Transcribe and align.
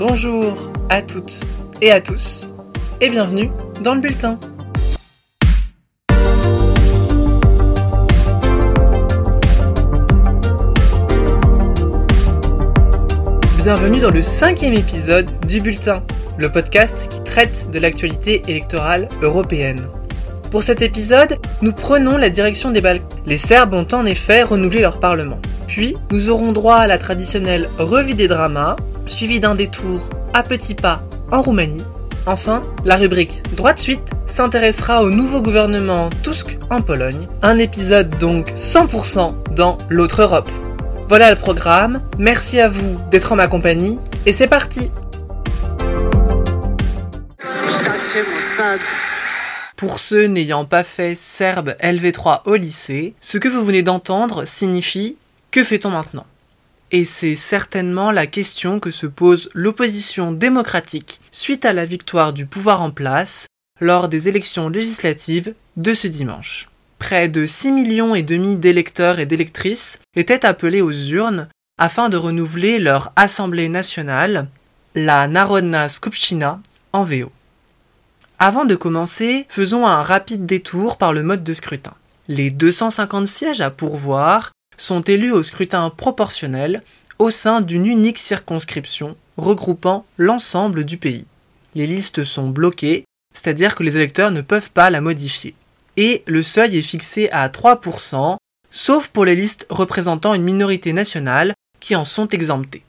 Bonjour 0.00 0.72
à 0.88 1.02
toutes 1.02 1.40
et 1.82 1.92
à 1.92 2.00
tous 2.00 2.54
et 3.02 3.10
bienvenue 3.10 3.50
dans 3.84 3.94
le 3.94 4.00
bulletin. 4.00 4.38
Bienvenue 13.58 14.00
dans 14.00 14.10
le 14.10 14.22
cinquième 14.22 14.72
épisode 14.72 15.30
du 15.46 15.60
bulletin, 15.60 16.02
le 16.38 16.50
podcast 16.50 17.08
qui 17.10 17.22
traite 17.22 17.66
de 17.70 17.78
l'actualité 17.78 18.40
électorale 18.48 19.06
européenne. 19.20 19.86
Pour 20.50 20.62
cet 20.62 20.80
épisode, 20.80 21.36
nous 21.60 21.74
prenons 21.74 22.16
la 22.16 22.30
direction 22.30 22.70
des 22.70 22.80
Balkans. 22.80 23.06
Les 23.26 23.36
Serbes 23.36 23.74
ont 23.74 23.88
en 23.92 24.06
effet 24.06 24.44
renouvelé 24.44 24.80
leur 24.80 24.98
parlement. 24.98 25.40
Puis, 25.66 25.94
nous 26.10 26.30
aurons 26.30 26.52
droit 26.52 26.76
à 26.76 26.86
la 26.86 26.96
traditionnelle 26.96 27.68
revue 27.78 28.14
des 28.14 28.28
dramas, 28.28 28.76
suivie 29.06 29.40
d'un 29.40 29.54
détour 29.54 30.08
à 30.34 30.42
petits 30.42 30.74
pas 30.74 31.02
en 31.32 31.42
Roumanie. 31.42 31.84
Enfin, 32.26 32.62
la 32.84 32.96
rubrique 32.96 33.42
Droit 33.56 33.72
de 33.72 33.78
suite 33.78 34.10
s'intéressera 34.26 35.02
au 35.02 35.10
nouveau 35.10 35.42
gouvernement 35.42 36.10
Tusk 36.22 36.58
en 36.70 36.82
Pologne. 36.82 37.26
Un 37.42 37.58
épisode 37.58 38.18
donc 38.18 38.50
100% 38.50 39.54
dans 39.54 39.78
l'autre 39.88 40.22
Europe. 40.22 40.50
Voilà 41.08 41.30
le 41.30 41.36
programme, 41.36 42.02
merci 42.18 42.60
à 42.60 42.68
vous 42.68 43.00
d'être 43.10 43.32
en 43.32 43.36
ma 43.36 43.48
compagnie, 43.48 43.98
et 44.26 44.32
c'est 44.32 44.46
parti 44.46 44.90
Pour 49.76 49.98
ceux 49.98 50.26
n'ayant 50.26 50.64
pas 50.64 50.84
fait 50.84 51.16
Serbe 51.16 51.74
LV3 51.82 52.42
au 52.44 52.54
lycée, 52.54 53.14
ce 53.20 53.38
que 53.38 53.48
vous 53.48 53.64
venez 53.64 53.82
d'entendre 53.82 54.44
signifie 54.44 55.16
que 55.50 55.64
fait-on 55.64 55.90
maintenant? 55.90 56.26
Et 56.92 57.04
c'est 57.04 57.36
certainement 57.36 58.10
la 58.10 58.26
question 58.26 58.80
que 58.80 58.90
se 58.90 59.06
pose 59.06 59.48
l'opposition 59.54 60.32
démocratique 60.32 61.20
suite 61.30 61.64
à 61.64 61.72
la 61.72 61.84
victoire 61.84 62.32
du 62.32 62.46
pouvoir 62.46 62.82
en 62.82 62.90
place 62.90 63.46
lors 63.80 64.08
des 64.08 64.28
élections 64.28 64.68
législatives 64.68 65.54
de 65.76 65.94
ce 65.94 66.08
dimanche. 66.08 66.68
Près 66.98 67.28
de 67.28 67.46
6 67.46 67.72
millions 67.72 68.14
et 68.14 68.22
demi 68.22 68.56
d'électeurs 68.56 69.20
et 69.20 69.26
d'électrices 69.26 69.98
étaient 70.16 70.44
appelés 70.44 70.82
aux 70.82 70.92
urnes 70.92 71.48
afin 71.78 72.08
de 72.08 72.16
renouveler 72.16 72.78
leur 72.78 73.12
Assemblée 73.16 73.68
nationale, 73.68 74.48
la 74.94 75.28
Narodna 75.28 75.88
Skupština 75.88 76.60
en 76.92 77.04
VO. 77.04 77.30
Avant 78.38 78.64
de 78.64 78.74
commencer, 78.74 79.46
faisons 79.48 79.86
un 79.86 80.02
rapide 80.02 80.44
détour 80.44 80.98
par 80.98 81.12
le 81.12 81.22
mode 81.22 81.44
de 81.44 81.54
scrutin. 81.54 81.94
Les 82.28 82.50
250 82.50 83.26
sièges 83.26 83.60
à 83.60 83.70
pourvoir 83.70 84.50
sont 84.80 85.02
élus 85.02 85.32
au 85.32 85.42
scrutin 85.42 85.90
proportionnel 85.90 86.82
au 87.18 87.30
sein 87.30 87.60
d'une 87.60 87.86
unique 87.86 88.18
circonscription 88.18 89.16
regroupant 89.36 90.04
l'ensemble 90.16 90.84
du 90.84 90.96
pays. 90.96 91.26
Les 91.74 91.86
listes 91.86 92.24
sont 92.24 92.48
bloquées, 92.48 93.04
c'est-à-dire 93.34 93.74
que 93.74 93.82
les 93.82 93.96
électeurs 93.96 94.30
ne 94.30 94.40
peuvent 94.40 94.70
pas 94.70 94.90
la 94.90 95.00
modifier. 95.00 95.54
Et 95.96 96.22
le 96.26 96.42
seuil 96.42 96.78
est 96.78 96.82
fixé 96.82 97.28
à 97.30 97.48
3%, 97.48 98.36
sauf 98.70 99.08
pour 99.08 99.24
les 99.24 99.36
listes 99.36 99.66
représentant 99.70 100.34
une 100.34 100.42
minorité 100.42 100.92
nationale 100.92 101.54
qui 101.80 101.94
en 101.94 102.04
sont 102.04 102.28
exemptées 102.28 102.82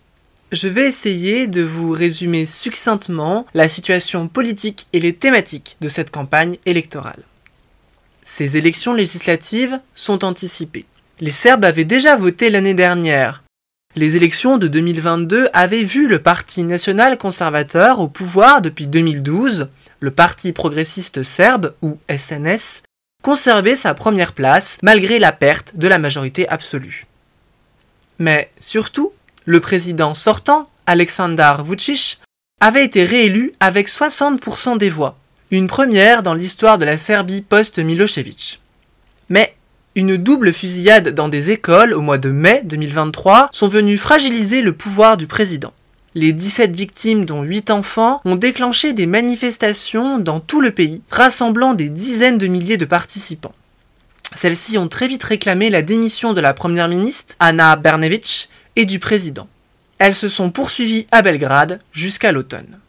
je 0.52 0.68
vais 0.68 0.88
essayer 0.88 1.48
de 1.48 1.62
vous 1.62 1.92
résumer 1.92 2.46
succinctement 2.46 3.46
la 3.54 3.70
situation 3.70 4.28
politique 4.28 4.88
et 4.92 5.00
les 5.00 5.16
thématiques 5.16 5.78
de 5.80 5.88
cette 5.88 6.12
campagne 6.12 6.58
électorale. 6.66 7.24
Ces 8.24 8.58
élections 8.58 8.94
législatives 8.94 9.80
sont 9.96 10.26
anticipées. 10.26 10.86
Les 11.24 11.30
Serbes 11.30 11.66
avaient 11.66 11.86
déjà 11.86 12.16
voté 12.16 12.50
l'année 12.50 12.74
dernière. 12.74 13.44
Les 13.96 14.16
élections 14.16 14.58
de 14.58 14.68
2022 14.68 15.50
avaient 15.54 15.84
vu 15.84 16.08
le 16.08 16.18
Parti 16.18 16.64
national 16.64 17.20
conservateur 17.20 18.00
au 18.00 18.08
pouvoir 18.08 18.64
depuis 18.64 18.88
2012, 18.88 19.70
le 20.00 20.12
Parti 20.12 20.52
progressiste 20.52 21.22
serbe, 21.22 21.76
ou 21.84 22.00
SNS, 22.10 22.82
conserver 23.22 23.76
sa 23.76 23.94
première 23.94 24.34
place 24.34 24.80
malgré 24.82 25.20
la 25.20 25.32
perte 25.32 25.76
de 25.76 25.88
la 25.88 26.00
majorité 26.00 26.50
absolue. 26.50 27.06
Mais 28.18 28.50
surtout, 28.60 29.14
le 29.46 29.60
président 29.60 30.16
sortant, 30.16 30.72
Aleksandar 30.88 31.64
Vučić, 31.64 32.18
avait 32.62 32.86
été 32.86 33.06
réélu 33.06 33.54
avec 33.60 33.90
60% 33.90 34.80
des 34.80 34.90
voix, 34.90 35.20
une 35.52 35.68
première 35.68 36.24
dans 36.24 36.34
l'histoire 36.34 36.80
de 36.80 36.86
la 36.86 36.98
Serbie 36.98 37.42
post-Milosevic. 37.42 38.60
Mais 39.30 39.56
une 39.96 40.16
double 40.16 40.54
fusillade 40.54 41.10
dans 41.10 41.28
des 41.28 41.50
écoles 41.50 41.94
au 41.94 42.02
mois 42.02 42.18
de 42.18 42.30
mai 42.30 42.62
2023 42.64 43.50
sont 43.52 43.68
venues 43.68 43.98
fragiliser 43.98 44.62
le 44.62 44.74
pouvoir 44.74 45.18
du 45.18 45.28
président. 45.28 45.74
Les 46.16 46.34
17 46.34 46.76
victimes, 46.76 47.26
dont 47.26 47.44
8 47.44 47.72
enfants, 47.72 48.22
ont 48.26 48.36
déclenché 48.36 48.94
des 48.94 49.06
manifestations 49.06 50.20
dans 50.20 50.40
tout 50.40 50.62
le 50.62 50.72
pays, 50.72 51.02
rassemblant 51.10 51.74
des 51.74 51.90
dizaines 51.90 52.38
de 52.38 52.48
milliers 52.48 52.78
de 52.78 52.86
participants. 52.86 53.56
Celles-ci 54.34 54.78
ont 54.78 54.88
très 54.88 55.08
vite 55.08 55.24
réclamé 55.24 55.70
la 55.70 55.82
démission 55.82 56.34
de 56.34 56.42
la 56.42 56.54
première 56.54 56.88
ministre, 56.88 57.36
Anna 57.40 57.76
Bernevic, 57.76 58.50
et 58.78 58.86
du 58.86 59.00
président. 59.00 59.48
Elles 60.00 60.16
se 60.16 60.30
sont 60.30 60.52
poursuivies 60.52 61.08
à 61.12 61.22
Belgrade 61.22 61.80
jusqu'à 61.92 62.32
l'automne. 62.32 62.81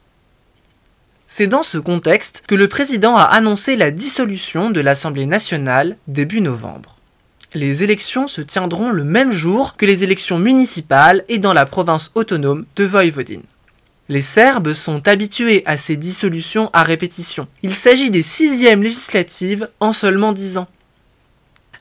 C'est 1.34 1.46
dans 1.46 1.62
ce 1.62 1.78
contexte 1.78 2.42
que 2.46 2.54
le 2.54 2.68
président 2.68 3.16
a 3.16 3.22
annoncé 3.22 3.74
la 3.74 3.90
dissolution 3.90 4.68
de 4.68 4.82
l'Assemblée 4.82 5.24
nationale 5.24 5.96
début 6.06 6.42
novembre. 6.42 6.98
Les 7.54 7.82
élections 7.82 8.28
se 8.28 8.42
tiendront 8.42 8.90
le 8.90 9.02
même 9.02 9.32
jour 9.32 9.76
que 9.78 9.86
les 9.86 10.04
élections 10.04 10.38
municipales 10.38 11.24
et 11.30 11.38
dans 11.38 11.54
la 11.54 11.64
province 11.64 12.10
autonome 12.16 12.66
de 12.76 12.84
Voïvodine. 12.84 13.44
Les 14.10 14.20
Serbes 14.20 14.74
sont 14.74 15.08
habitués 15.08 15.62
à 15.64 15.78
ces 15.78 15.96
dissolutions 15.96 16.68
à 16.74 16.82
répétition. 16.82 17.48
Il 17.62 17.74
s'agit 17.74 18.10
des 18.10 18.20
sixièmes 18.20 18.82
législatives 18.82 19.70
en 19.80 19.94
seulement 19.94 20.32
dix 20.32 20.58
ans. 20.58 20.68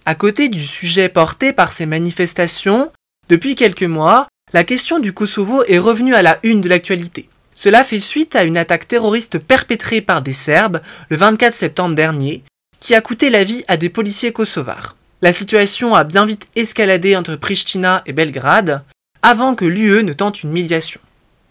À 0.05 0.15
côté 0.15 0.47
du 0.47 0.65
sujet 0.65 1.09
porté 1.09 1.51
par 1.51 1.73
ces 1.73 1.85
manifestations, 1.85 2.89
depuis 3.27 3.55
quelques 3.55 3.83
mois, 3.83 4.27
la 4.53 4.63
question 4.63 4.99
du 4.99 5.11
Kosovo 5.11 5.61
est 5.67 5.77
revenue 5.77 6.15
à 6.15 6.21
la 6.21 6.39
une 6.43 6.61
de 6.61 6.69
l'actualité. 6.69 7.27
Cela 7.63 7.83
fait 7.83 7.99
suite 7.99 8.35
à 8.35 8.43
une 8.43 8.57
attaque 8.57 8.87
terroriste 8.87 9.37
perpétrée 9.37 10.01
par 10.01 10.23
des 10.23 10.33
Serbes 10.33 10.81
le 11.09 11.17
24 11.17 11.53
septembre 11.53 11.93
dernier, 11.93 12.41
qui 12.79 12.95
a 12.95 13.01
coûté 13.01 13.29
la 13.29 13.43
vie 13.43 13.63
à 13.67 13.77
des 13.77 13.89
policiers 13.89 14.33
kosovars. 14.33 14.95
La 15.21 15.31
situation 15.31 15.93
a 15.93 16.03
bien 16.03 16.25
vite 16.25 16.47
escaladé 16.55 17.15
entre 17.15 17.35
Pristina 17.35 18.01
et 18.07 18.13
Belgrade, 18.13 18.81
avant 19.21 19.53
que 19.53 19.65
l'UE 19.65 20.03
ne 20.03 20.11
tente 20.11 20.41
une 20.41 20.51
médiation. 20.51 20.99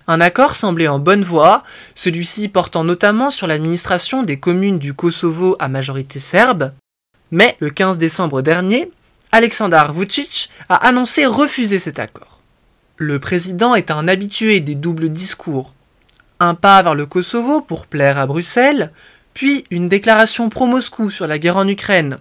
Un 0.08 0.20
accord 0.20 0.56
semblait 0.56 0.88
en 0.88 0.98
bonne 0.98 1.22
voie, 1.22 1.62
celui-ci 1.94 2.48
portant 2.48 2.82
notamment 2.82 3.30
sur 3.30 3.46
l'administration 3.46 4.24
des 4.24 4.40
communes 4.40 4.80
du 4.80 4.94
Kosovo 4.94 5.54
à 5.60 5.68
majorité 5.68 6.18
serbe, 6.18 6.72
mais 7.30 7.56
le 7.60 7.70
15 7.70 7.98
décembre 7.98 8.42
dernier, 8.42 8.90
Aleksandar 9.30 9.92
Vucic 9.92 10.50
a 10.68 10.74
annoncé 10.88 11.24
refuser 11.24 11.78
cet 11.78 12.00
accord. 12.00 12.40
Le 12.96 13.20
président 13.20 13.76
est 13.76 13.92
un 13.92 14.08
habitué 14.08 14.58
des 14.58 14.74
doubles 14.74 15.10
discours. 15.10 15.72
Un 16.40 16.54
pas 16.54 16.82
vers 16.82 16.94
le 16.94 17.06
Kosovo 17.06 17.60
pour 17.60 17.86
plaire 17.86 18.18
à 18.18 18.26
Bruxelles, 18.26 18.90
puis 19.34 19.64
une 19.70 19.88
déclaration 19.88 20.48
pro-Moscou 20.48 21.10
sur 21.10 21.26
la 21.26 21.38
guerre 21.38 21.58
en 21.58 21.68
Ukraine. 21.68 22.18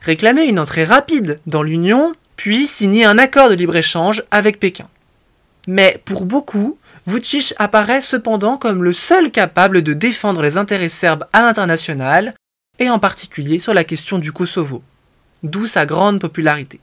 Réclamer 0.00 0.44
une 0.44 0.58
entrée 0.58 0.84
rapide 0.84 1.40
dans 1.46 1.62
l'Union, 1.62 2.12
puis 2.36 2.66
signer 2.66 3.04
un 3.04 3.18
accord 3.18 3.48
de 3.48 3.54
libre-échange 3.54 4.24
avec 4.32 4.58
Pékin. 4.58 4.88
Mais 5.68 6.02
pour 6.04 6.26
beaucoup, 6.26 6.76
Vucic 7.06 7.54
apparaît 7.58 8.00
cependant 8.00 8.56
comme 8.56 8.82
le 8.82 8.92
seul 8.92 9.30
capable 9.30 9.82
de 9.82 9.92
défendre 9.92 10.42
les 10.42 10.56
intérêts 10.56 10.88
serbes 10.88 11.26
à 11.32 11.42
l'international, 11.42 12.34
et 12.78 12.90
en 12.90 12.98
particulier 12.98 13.60
sur 13.60 13.74
la 13.74 13.84
question 13.84 14.18
du 14.18 14.32
Kosovo 14.32 14.82
d'où 15.42 15.66
sa 15.66 15.86
grande 15.86 16.20
popularité. 16.20 16.80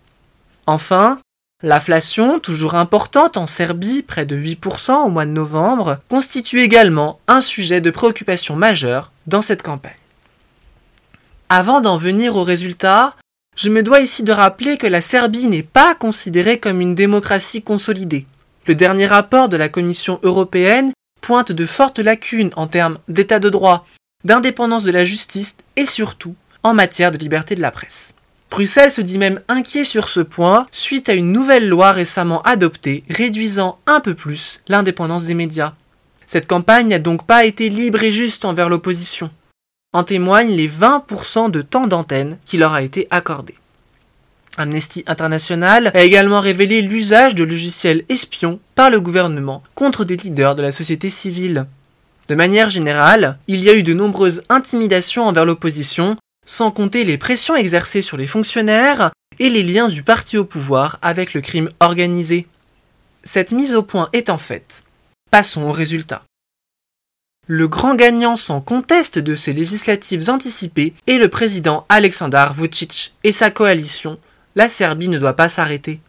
Enfin, 0.66 1.20
l'inflation, 1.62 2.40
toujours 2.40 2.76
importante 2.76 3.38
en 3.38 3.48
Serbie, 3.48 4.02
près 4.02 4.26
de 4.26 4.38
8% 4.38 5.06
au 5.06 5.10
mois 5.10 5.26
de 5.26 5.32
novembre, 5.32 6.00
constitue 6.10 6.62
également 6.62 7.20
un 7.28 7.42
sujet 7.42 7.82
de 7.82 7.92
préoccupation 7.92 8.56
majeure 8.56 9.12
dans 9.28 9.42
cette 9.42 9.64
campagne. 9.64 9.92
Avant 11.50 11.82
d'en 11.82 11.98
venir 11.98 12.36
aux 12.36 12.44
résultats, 12.44 13.16
je 13.58 13.70
me 13.70 13.84
dois 13.84 14.00
ici 14.00 14.24
de 14.24 14.32
rappeler 14.32 14.78
que 14.78 14.88
la 14.88 15.02
Serbie 15.02 15.48
n'est 15.48 15.64
pas 15.64 15.96
considérée 15.96 16.60
comme 16.60 16.80
une 16.80 16.96
démocratie 16.96 17.62
consolidée. 17.62 18.26
Le 18.68 18.76
dernier 18.76 19.08
rapport 19.08 19.50
de 19.50 19.58
la 19.58 19.68
Commission 19.68 20.20
européenne 20.24 20.92
pointe 21.22 21.52
de 21.52 21.66
fortes 21.66 22.00
lacunes 22.00 22.52
en 22.56 22.68
termes 22.68 23.00
d'état 23.08 23.40
de 23.40 23.50
droit, 23.50 23.86
d'indépendance 24.24 24.84
de 24.84 24.92
la 24.92 25.06
justice 25.06 25.58
et 25.76 25.86
surtout 25.86 26.36
en 26.64 26.74
matière 26.74 27.12
de 27.12 27.18
liberté 27.18 27.56
de 27.56 27.62
la 27.62 27.72
presse. 27.72 28.14
Bruxelles 28.50 28.92
se 28.92 29.02
dit 29.02 29.18
même 29.18 29.42
inquiet 29.48 29.84
sur 29.84 30.10
ce 30.10 30.20
point 30.20 30.66
suite 30.72 31.08
à 31.10 31.14
une 31.14 31.32
nouvelle 31.32 31.70
loi 31.70 31.92
récemment 31.92 32.42
adoptée 32.42 33.04
réduisant 33.10 33.80
un 33.86 34.00
peu 34.00 34.16
plus 34.16 34.62
l'indépendance 34.68 35.26
des 35.26 35.36
médias. 35.36 35.74
Cette 36.26 36.48
campagne 36.48 36.88
n'a 36.88 37.00
donc 37.00 37.26
pas 37.26 37.46
été 37.46 37.70
libre 37.70 38.04
et 38.04 38.12
juste 38.12 38.46
envers 38.46 38.70
l'opposition. 38.70 39.30
En 39.94 40.04
témoignent 40.04 40.56
les 40.56 40.70
20% 40.70 41.52
de 41.52 41.62
temps 41.62 41.88
d'antenne 41.88 42.38
qui 42.46 42.58
leur 42.58 42.74
a 42.74 42.82
été 42.82 43.08
accordé. 43.10 43.56
Amnesty 44.58 45.04
International 45.08 45.92
a 45.94 46.02
également 46.02 46.42
révélé 46.42 46.82
l'usage 46.82 47.34
de 47.36 47.44
logiciels 47.44 48.04
espions 48.10 48.60
par 48.76 48.90
le 48.90 49.00
gouvernement 49.00 49.64
contre 49.74 50.04
des 50.06 50.18
leaders 50.18 50.56
de 50.56 50.62
la 50.62 50.72
société 50.72 51.10
civile. 51.10 51.66
De 52.28 52.36
manière 52.36 52.70
générale, 52.70 53.40
il 53.48 53.64
y 53.64 53.70
a 53.70 53.74
eu 53.74 53.84
de 53.84 53.94
nombreuses 53.94 54.44
intimidations 54.50 55.28
envers 55.28 55.46
l'opposition, 55.46 56.18
sans 56.46 56.72
compter 56.72 57.04
les 57.04 57.18
pressions 57.18 57.56
exercées 57.56 58.02
sur 58.02 58.18
les 58.18 58.28
fonctionnaires 58.28 59.12
et 59.40 59.50
les 59.50 59.64
liens 59.64 59.88
du 59.88 60.04
parti 60.04 60.38
au 60.38 60.46
pouvoir 60.46 61.00
avec 61.02 61.34
le 61.34 61.42
crime 61.42 61.70
organisé. 61.80 62.48
Cette 63.24 63.52
mise 63.52 63.76
au 63.76 63.84
point 63.84 64.10
étant 64.14 64.38
faite, 64.38 64.84
passons 65.32 65.64
aux 65.64 65.72
résultats. 65.72 66.24
Le 67.48 67.68
grand 67.68 67.96
gagnant 67.96 68.36
sans 68.36 68.62
conteste 68.62 69.18
de 69.18 69.36
ces 69.36 69.54
législatives 69.54 70.30
anticipées 70.30 70.94
est 71.08 71.18
le 71.18 71.30
président 71.30 71.86
Aleksandar 71.90 72.54
Vucic 72.54 73.16
et 73.24 73.32
sa 73.32 73.50
coalition. 73.50 74.20
La 74.56 74.70
Serbie 74.70 75.08
ne 75.08 75.18
doit 75.18 75.34
pas 75.34 75.50
s'arrêter. 75.50 76.00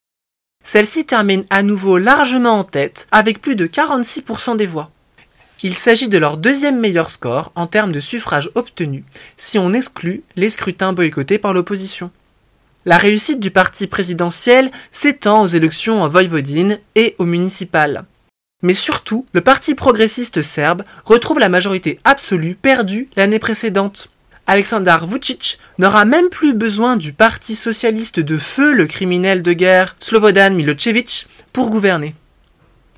Celle-ci 0.62 1.06
termine 1.06 1.44
à 1.48 1.62
nouveau 1.62 1.96
largement 1.96 2.58
en 2.58 2.64
tête 2.64 3.08
avec 3.10 3.40
plus 3.40 3.56
de 3.56 3.66
46% 3.66 4.58
des 4.58 4.66
voix. 4.66 4.90
Il 5.62 5.74
s'agit 5.74 6.08
de 6.08 6.16
leur 6.16 6.38
deuxième 6.38 6.80
meilleur 6.80 7.10
score 7.10 7.52
en 7.54 7.66
termes 7.66 7.92
de 7.92 8.00
suffrages 8.00 8.50
obtenus, 8.54 9.04
si 9.36 9.58
on 9.58 9.74
exclut 9.74 10.22
les 10.36 10.48
scrutins 10.48 10.94
boycottés 10.94 11.36
par 11.38 11.52
l'opposition. 11.52 12.10
La 12.86 12.96
réussite 12.96 13.40
du 13.40 13.50
parti 13.50 13.86
présidentiel 13.86 14.70
s'étend 14.90 15.42
aux 15.42 15.46
élections 15.46 16.02
en 16.02 16.08
Voïvodine 16.08 16.78
et 16.94 17.14
aux 17.18 17.26
municipales. 17.26 18.04
Mais 18.62 18.72
surtout, 18.72 19.26
le 19.34 19.42
parti 19.42 19.74
progressiste 19.74 20.40
serbe 20.40 20.82
retrouve 21.04 21.40
la 21.40 21.50
majorité 21.50 22.00
absolue 22.04 22.54
perdue 22.54 23.08
l'année 23.16 23.38
précédente. 23.38 24.08
Aleksandar 24.46 25.06
Vucic 25.06 25.58
n'aura 25.78 26.06
même 26.06 26.30
plus 26.30 26.54
besoin 26.54 26.96
du 26.96 27.12
parti 27.12 27.54
socialiste 27.54 28.18
de 28.18 28.38
feu, 28.38 28.72
le 28.72 28.86
criminel 28.86 29.42
de 29.42 29.52
guerre 29.52 29.94
Slobodan 30.00 30.54
Milosevic, 30.54 31.26
pour 31.52 31.68
gouverner. 31.68 32.14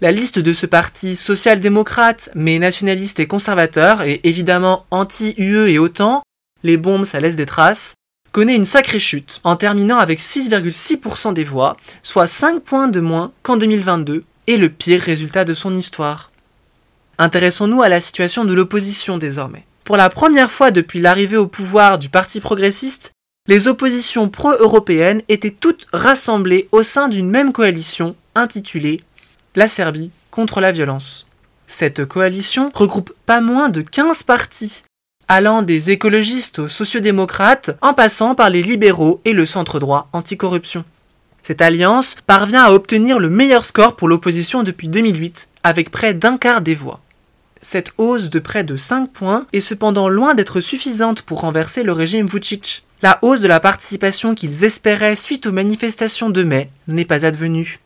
La 0.03 0.11
liste 0.11 0.41
de 0.41 0.53
ce 0.53 0.67
parti 0.67 1.15
social-démocrate, 1.15 2.31
mais 2.35 2.59
nationaliste 2.59 3.21
et 3.21 3.29
conservateur, 3.29 4.03
et 4.03 4.21
évidemment 4.25 4.85
anti-UE 4.91 5.69
et 5.69 5.79
OTAN, 5.79 6.25
les 6.65 6.77
bombes 6.77 7.05
ça 7.05 7.21
laisse 7.21 7.37
des 7.37 7.47
traces, 7.47 7.95
connaît 8.33 8.57
une 8.57 8.65
sacrée 8.65 8.99
chute, 8.99 9.41
en 9.45 9.55
terminant 9.55 9.99
avec 9.99 10.19
6,6% 10.19 11.35
des 11.35 11.45
voix, 11.45 11.77
soit 12.03 12.27
5 12.27 12.65
points 12.65 12.89
de 12.89 12.99
moins 12.99 13.31
qu'en 13.45 13.57
2022, 13.57 14.25
et 14.49 14.57
le 14.57 14.69
pire 14.71 15.01
résultat 15.01 15.45
de 15.45 15.55
son 15.55 15.73
histoire. 15.73 16.33
Intéressons-nous 17.19 17.83
à 17.83 17.89
la 17.89 18.01
situation 18.01 18.45
de 18.45 18.55
l'opposition 18.55 19.19
désormais. 19.19 19.65
Pour 19.85 19.97
la 19.97 20.11
première 20.11 20.51
fois 20.51 20.73
depuis 20.73 20.99
l'arrivée 20.99 21.37
au 21.37 21.47
pouvoir 21.47 22.01
du 22.01 22.09
Parti 22.09 22.41
progressiste, 22.41 23.13
les 23.47 23.69
oppositions 23.69 24.29
pro-européennes 24.29 25.23
étaient 25.29 25.53
toutes 25.53 25.87
rassemblées 25.93 26.69
au 26.73 26.83
sein 26.83 27.07
d'une 27.07 27.31
même 27.31 27.53
coalition 27.53 28.17
intitulée 28.35 29.01
La 29.55 29.69
Serbie 29.69 30.11
contre 30.31 30.63
la 30.63 30.73
violence. 30.73 31.27
Cette 31.67 32.07
coalition 32.07 32.71
regroupe 32.73 33.13
pas 33.27 33.43
moins 33.43 33.69
de 33.69 33.83
15 33.83 34.23
partis, 34.23 34.83
allant 35.29 35.61
des 35.61 35.91
écologistes 35.91 36.59
aux 36.59 36.69
sociodémocrates 36.69 37.77
en 37.83 37.93
passant 37.93 38.35
par 38.35 38.49
les 38.49 38.63
libéraux 38.63 39.21
et 39.27 39.35
le 39.35 39.45
centre 39.45 39.79
droit 39.79 40.09
anticorruption. 40.15 40.87
Cette 41.43 41.61
alliance 41.61 42.17
parvient 42.27 42.63
à 42.63 42.73
obtenir 42.73 43.19
le 43.19 43.29
meilleur 43.29 43.67
score 43.67 43.95
pour 43.95 44.09
l'opposition 44.09 44.63
depuis 44.63 44.89
2008, 44.89 45.51
avec 45.65 45.91
près 45.91 46.15
d'un 46.15 46.39
quart 46.39 46.63
des 46.63 46.75
voix. 46.75 47.03
Cette 47.61 47.93
hausse 47.99 48.31
de 48.31 48.39
près 48.39 48.65
de 48.65 48.79
5 48.79 49.13
points 49.13 49.47
est 49.53 49.61
cependant 49.61 50.09
loin 50.09 50.35
d'être 50.35 50.61
suffisante 50.61 51.21
pour 51.21 51.41
renverser 51.41 51.83
le 51.83 51.93
régime 51.93 52.27
Vucic. 52.27 52.87
La 53.03 53.19
hausse 53.21 53.43
de 53.43 53.49
la 53.49 53.61
participation 53.61 54.35
qu'ils 54.35 54.65
espéraient 54.65 55.15
suite 55.15 55.47
aux 55.47 55.53
manifestations 55.53 56.31
de 56.31 56.43
mai 56.43 56.71
n'est 56.89 57.05
pas 57.05 57.27
advenue. 57.27 57.82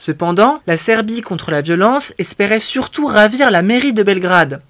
Cependant, 0.00 0.62
la 0.68 0.76
Serbie 0.76 1.22
contre 1.22 1.50
la 1.50 1.60
violence 1.60 2.14
espérait 2.18 2.60
surtout 2.60 3.06
ravir 3.06 3.50
la 3.50 3.62
mairie 3.62 3.92
de 3.92 4.04
Belgrade. 4.04 4.62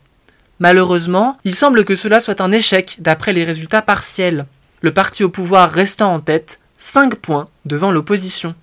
Malheureusement, 0.59 1.37
il 1.45 1.55
semble 1.55 1.85
que 1.85 1.97
cela 1.97 2.21
soit 2.21 2.41
un 2.41 2.51
échec 2.51 2.97
d'après 3.01 3.35
les 3.35 3.45
résultats 3.45 3.83
partiels. 3.83 4.47
Le 4.81 4.91
parti 4.95 5.25
au 5.25 5.29
pouvoir 5.29 5.71
restant 5.71 6.15
en 6.15 6.21
tête 6.21 6.61
5 6.79 7.17
points 7.17 7.47
devant 7.67 7.91
l'opposition. 7.91 8.55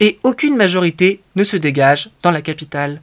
Et 0.00 0.18
aucune 0.22 0.56
majorité 0.56 1.20
ne 1.36 1.44
se 1.44 1.58
dégage 1.58 2.08
dans 2.22 2.30
la 2.30 2.40
capitale. 2.40 3.02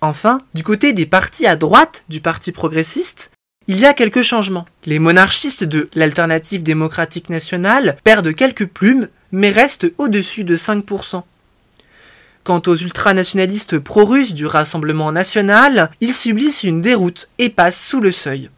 Enfin, 0.00 0.40
du 0.52 0.64
côté 0.64 0.92
des 0.92 1.06
partis 1.06 1.46
à 1.46 1.54
droite 1.54 2.02
du 2.08 2.20
Parti 2.20 2.50
progressiste, 2.50 3.30
il 3.68 3.78
y 3.78 3.86
a 3.86 3.94
quelques 3.94 4.22
changements. 4.22 4.66
Les 4.84 4.98
monarchistes 4.98 5.62
de 5.62 5.88
l'alternative 5.94 6.64
démocratique 6.64 7.30
nationale 7.30 7.96
perdent 8.02 8.34
quelques 8.34 8.66
plumes, 8.66 9.08
mais 9.34 9.50
restent 9.50 9.92
au-dessus 9.98 10.44
de 10.44 10.56
5%. 10.56 11.22
Quant 12.42 12.62
aux 12.66 12.76
ultranationalistes 12.76 13.78
pro-russes 13.78 14.34
du 14.34 14.46
Rassemblement 14.46 15.12
national, 15.12 15.90
ils 16.00 16.12
subissent 16.12 16.64
une 16.64 16.80
déroute 16.80 17.28
et 17.38 17.50
passent 17.50 17.82
sous 17.82 18.00
le 18.00 18.12
seuil 18.12 18.50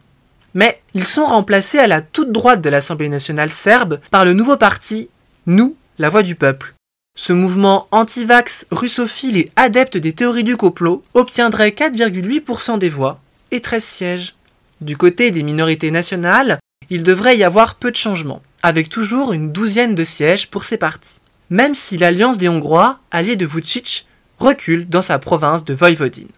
mais 0.57 0.81
ils 0.95 1.05
sont 1.05 1.25
remplacés 1.25 1.77
à 1.77 1.85
la 1.85 2.01
toute 2.01 2.31
droite 2.31 2.61
de 2.61 2.69
l'Assemblée 2.69 3.09
nationale 3.09 3.51
serbe 3.51 3.99
par 4.09 4.25
le 4.25 4.33
nouveau 4.33 4.57
parti 4.57 5.07
Nous, 5.45 5.75
la 5.99 6.09
voix 6.09 6.23
du 6.23 6.33
peuple. 6.33 6.73
Ce 7.15 7.31
mouvement 7.31 7.87
anti-vax, 7.91 8.65
russophile 8.71 9.37
et 9.37 9.51
adepte 9.55 9.97
des 9.97 10.13
théories 10.13 10.43
du 10.43 10.57
complot 10.57 11.03
obtiendrait 11.13 11.69
4,8% 11.69 12.79
des 12.79 12.89
voix 12.89 13.19
et 13.51 13.61
13 13.61 13.83
sièges. 13.83 14.35
Du 14.81 14.97
côté 14.97 15.29
des 15.29 15.43
minorités 15.43 15.91
nationales, 15.91 16.57
il 16.89 17.03
devrait 17.03 17.37
y 17.37 17.43
avoir 17.43 17.75
peu 17.75 17.91
de 17.91 17.95
changements, 17.95 18.41
avec 18.63 18.89
toujours 18.89 19.33
une 19.33 19.51
douzaine 19.51 19.95
de 19.95 20.03
sièges 20.03 20.47
pour 20.47 20.63
ces 20.63 20.77
partis. 20.77 21.19
Même 21.49 21.75
si 21.75 21.97
l'alliance 21.97 22.37
des 22.37 22.49
Hongrois, 22.49 22.99
alliés 23.11 23.35
de 23.35 23.45
Vucic, 23.45 24.05
recule 24.39 24.87
dans 24.87 25.01
sa 25.01 25.19
province 25.19 25.65
de 25.65 25.73
Voïvodine. 25.73 26.29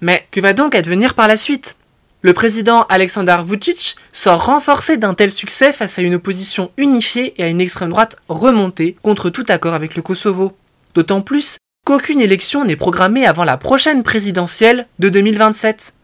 Mais 0.00 0.26
que 0.30 0.40
va 0.40 0.52
donc 0.52 0.74
advenir 0.74 1.14
par 1.14 1.28
la 1.28 1.36
suite? 1.36 1.76
Le 2.22 2.32
président 2.32 2.82
Aleksandar 2.88 3.44
Vucic 3.44 3.96
sort 4.12 4.46
renforcé 4.46 4.96
d'un 4.96 5.14
tel 5.14 5.30
succès 5.30 5.72
face 5.72 5.98
à 5.98 6.02
une 6.02 6.16
opposition 6.16 6.70
unifiée 6.76 7.34
et 7.38 7.44
à 7.44 7.48
une 7.48 7.60
extrême 7.60 7.90
droite 7.90 8.16
remontée 8.28 8.96
contre 9.02 9.30
tout 9.30 9.44
accord 9.48 9.74
avec 9.74 9.94
le 9.94 10.02
Kosovo. 10.02 10.56
D'autant 10.94 11.20
plus 11.20 11.58
qu'aucune 11.84 12.20
élection 12.20 12.64
n'est 12.64 12.76
programmée 12.76 13.26
avant 13.26 13.44
la 13.44 13.56
prochaine 13.56 14.02
présidentielle 14.02 14.88
de 14.98 15.08
2027. 15.08 15.94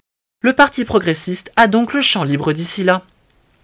Le 0.45 0.53
Parti 0.53 0.85
progressiste 0.85 1.53
a 1.55 1.69
donc 1.69 1.95
le 1.95 2.01
champ 2.01 2.25
libre 2.25 2.53
d'ici 2.53 2.83
là. 2.83 3.03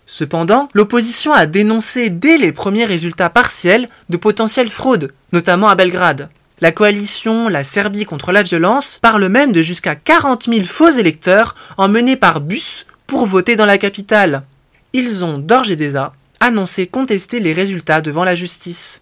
Cependant, 0.07 0.69
l'opposition 0.75 1.33
a 1.33 1.47
dénoncé 1.47 2.09
dès 2.09 2.39
les 2.39 2.53
premiers 2.53 2.85
résultats 2.85 3.31
partiels 3.31 3.89
de 4.11 4.17
potentielles 4.17 4.71
fraudes, 4.71 5.13
notamment 5.33 5.69
à 5.69 5.75
Belgrade. 5.75 6.31
La 6.61 6.71
coalition 6.71 7.49
La 7.49 7.65
Serbie 7.65 8.05
contre 8.05 8.31
la 8.31 8.45
violence 8.45 9.01
parle 9.03 9.27
même 9.29 9.51
de 9.51 9.61
jusqu'à 9.61 9.97
40 9.97 10.45
000 10.45 10.65
faux 10.67 10.91
électeurs 10.91 11.57
emmenés 11.79 12.17
par 12.17 12.41
bus 12.41 12.87
pour 13.09 13.27
voter 13.27 13.57
dans 13.57 13.67
la 13.67 13.79
capitale. 13.79 14.45
Ils 14.93 15.25
ont 15.25 15.39
d'ores 15.39 15.73
et 15.73 15.77
déjà 15.77 16.13
annoncé 16.39 16.87
contester 16.87 17.41
les 17.41 17.53
résultats 17.53 18.03
devant 18.03 18.23
la 18.23 18.37
justice. 18.37 19.01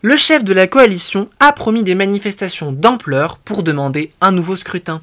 Le 0.00 0.16
chef 0.16 0.44
de 0.44 0.54
la 0.54 0.66
coalition 0.66 1.28
a 1.40 1.52
promis 1.52 1.82
des 1.82 1.94
manifestations 1.94 2.72
d'ampleur 2.72 3.36
pour 3.36 3.62
demander 3.62 4.08
un 4.22 4.32
nouveau 4.32 4.56
scrutin. 4.56 5.02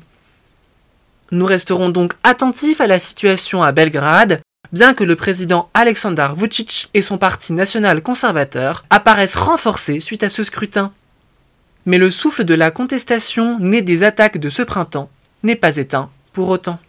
Nous 1.31 1.45
resterons 1.45 1.89
donc 1.89 2.13
attentifs 2.23 2.81
à 2.81 2.87
la 2.87 2.99
situation 2.99 3.63
à 3.63 3.71
Belgrade, 3.71 4.41
bien 4.71 4.93
que 4.93 5.03
le 5.03 5.15
président 5.15 5.69
Aleksandar 5.73 6.35
Vucic 6.35 6.89
et 6.93 7.01
son 7.01 7.17
parti 7.17 7.53
national 7.53 8.01
conservateur 8.01 8.85
apparaissent 8.89 9.35
renforcés 9.35 9.99
suite 9.99 10.23
à 10.23 10.29
ce 10.29 10.43
scrutin 10.43 10.91
mais 11.85 11.97
le 11.97 12.09
souffle 12.09 12.43
de 12.43 12.55
la 12.55 12.71
contestation 12.71 13.59
né 13.59 13.81
des 13.81 14.03
attaques 14.03 14.39
de 14.39 14.49
ce 14.49 14.63
printemps 14.63 15.09
n'est 15.43 15.55
pas 15.55 15.77
éteint 15.77 16.09
pour 16.33 16.49
autant. 16.49 16.79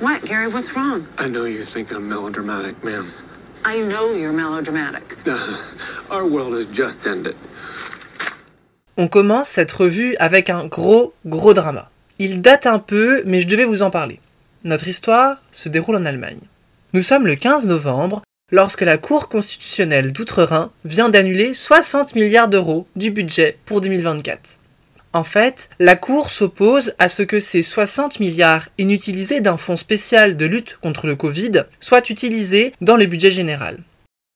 What, 0.00 0.24
Gary? 0.24 0.46
What's 0.46 0.74
wrong? 0.74 1.04
I 1.18 1.28
know 1.28 1.46
you 1.46 1.62
think 1.62 1.90
I'm 1.90 2.08
melodramatic, 2.08 2.82
ma'am. 2.84 3.06
I 3.64 3.82
know 3.82 4.12
you're 4.12 4.32
melodramatic. 4.32 5.16
Our 6.10 6.24
world 6.24 6.54
has 6.54 6.66
just 6.66 7.06
ended. 7.06 7.34
On 9.00 9.06
commence 9.06 9.46
cette 9.46 9.70
revue 9.70 10.16
avec 10.18 10.50
un 10.50 10.66
gros, 10.66 11.14
gros 11.24 11.54
drama. 11.54 11.88
Il 12.18 12.42
date 12.42 12.66
un 12.66 12.80
peu, 12.80 13.22
mais 13.26 13.40
je 13.40 13.46
devais 13.46 13.64
vous 13.64 13.82
en 13.82 13.90
parler. 13.90 14.18
Notre 14.64 14.88
histoire 14.88 15.36
se 15.52 15.68
déroule 15.68 15.94
en 15.94 16.04
Allemagne. 16.04 16.40
Nous 16.94 17.04
sommes 17.04 17.28
le 17.28 17.36
15 17.36 17.68
novembre 17.68 18.22
lorsque 18.50 18.80
la 18.80 18.98
Cour 18.98 19.28
constitutionnelle 19.28 20.12
d'Outre-Rhin 20.12 20.72
vient 20.84 21.10
d'annuler 21.10 21.54
60 21.54 22.16
milliards 22.16 22.48
d'euros 22.48 22.88
du 22.96 23.12
budget 23.12 23.56
pour 23.66 23.80
2024. 23.80 24.58
En 25.12 25.22
fait, 25.22 25.70
la 25.78 25.94
Cour 25.94 26.28
s'oppose 26.28 26.94
à 26.98 27.06
ce 27.06 27.22
que 27.22 27.38
ces 27.38 27.62
60 27.62 28.18
milliards 28.18 28.66
inutilisés 28.78 29.40
d'un 29.40 29.56
fonds 29.56 29.76
spécial 29.76 30.36
de 30.36 30.44
lutte 30.44 30.76
contre 30.82 31.06
le 31.06 31.14
Covid 31.14 31.66
soient 31.78 32.10
utilisés 32.10 32.72
dans 32.80 32.96
le 32.96 33.06
budget 33.06 33.30
général. 33.30 33.78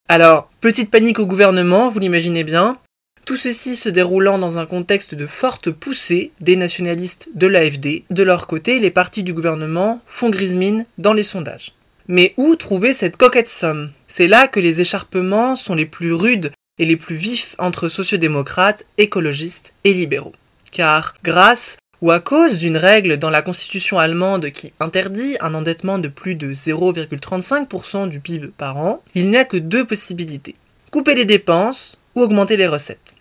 Alors, 0.09 0.51
petite 0.61 0.93
panique 0.93 1.19
au 1.19 1.27
gouvernement, 1.27 1.89
vous 1.89 1.99
l'imaginez 1.99 2.45
bien. 2.45 2.79
Tout 3.25 3.37
ceci 3.37 3.77
se 3.77 3.89
déroulant 3.89 4.39
dans 4.39 4.59
un 4.59 4.67
contexte 4.67 5.15
de 5.15 5.27
forte 5.27 5.71
poussée 5.71 6.33
des 6.41 6.57
nationalistes 6.57 7.29
de 7.35 7.47
l'AFD. 7.47 8.03
De 8.11 8.23
leur 8.25 8.49
côté, 8.49 8.81
les 8.81 8.91
partis 8.91 9.23
du 9.23 9.33
gouvernement 9.33 10.03
font 10.07 10.29
grise 10.29 10.55
mine 10.55 10.87
dans 10.99 11.13
les 11.13 11.23
sondages. 11.23 11.73
Mais 12.09 12.35
où 12.37 12.57
trouver 12.57 12.93
cette 12.93 13.17
coquette 13.17 13.49
somme? 13.49 13.91
C'est 14.09 14.27
là 14.27 14.49
que 14.49 14.59
les 14.59 14.81
écharpements 14.81 15.55
sont 15.55 15.77
les 15.77 15.87
plus 15.87 16.13
rudes 16.13 16.51
et 16.79 16.85
les 16.85 16.97
plus 16.97 17.15
vifs 17.15 17.55
entre 17.59 17.89
sociodémocrates, 17.89 18.85
écologistes 18.99 19.73
et 19.85 19.95
libéraux. 19.95 20.35
Car 20.73 21.15
grâce 21.23 21.77
ou 22.01 22.11
à 22.11 22.19
cause 22.19 22.59
d'une 22.59 22.77
règle 22.77 23.19
dans 23.19 23.31
la 23.31 23.43
constitution 23.43 24.01
allemande 24.01 24.51
qui 24.51 24.73
interdit 24.81 25.37
un 25.41 25.55
endettement 25.55 26.01
de 26.01 26.09
plus 26.09 26.35
de 26.35 26.53
0,35% 26.53 28.09
du 28.09 28.19
PIB 28.19 28.49
par 28.49 28.79
an, 28.79 29.01
il 29.15 29.31
n'y 29.31 29.37
a 29.37 29.45
que 29.45 29.57
deux 29.57 29.85
possibilités. 29.85 30.57
Couper 30.91 31.15
les 31.15 31.25
dépenses 31.25 31.99
ou 32.15 32.23
augmenter 32.23 32.57
les 32.57 32.67
recettes. 32.67 33.15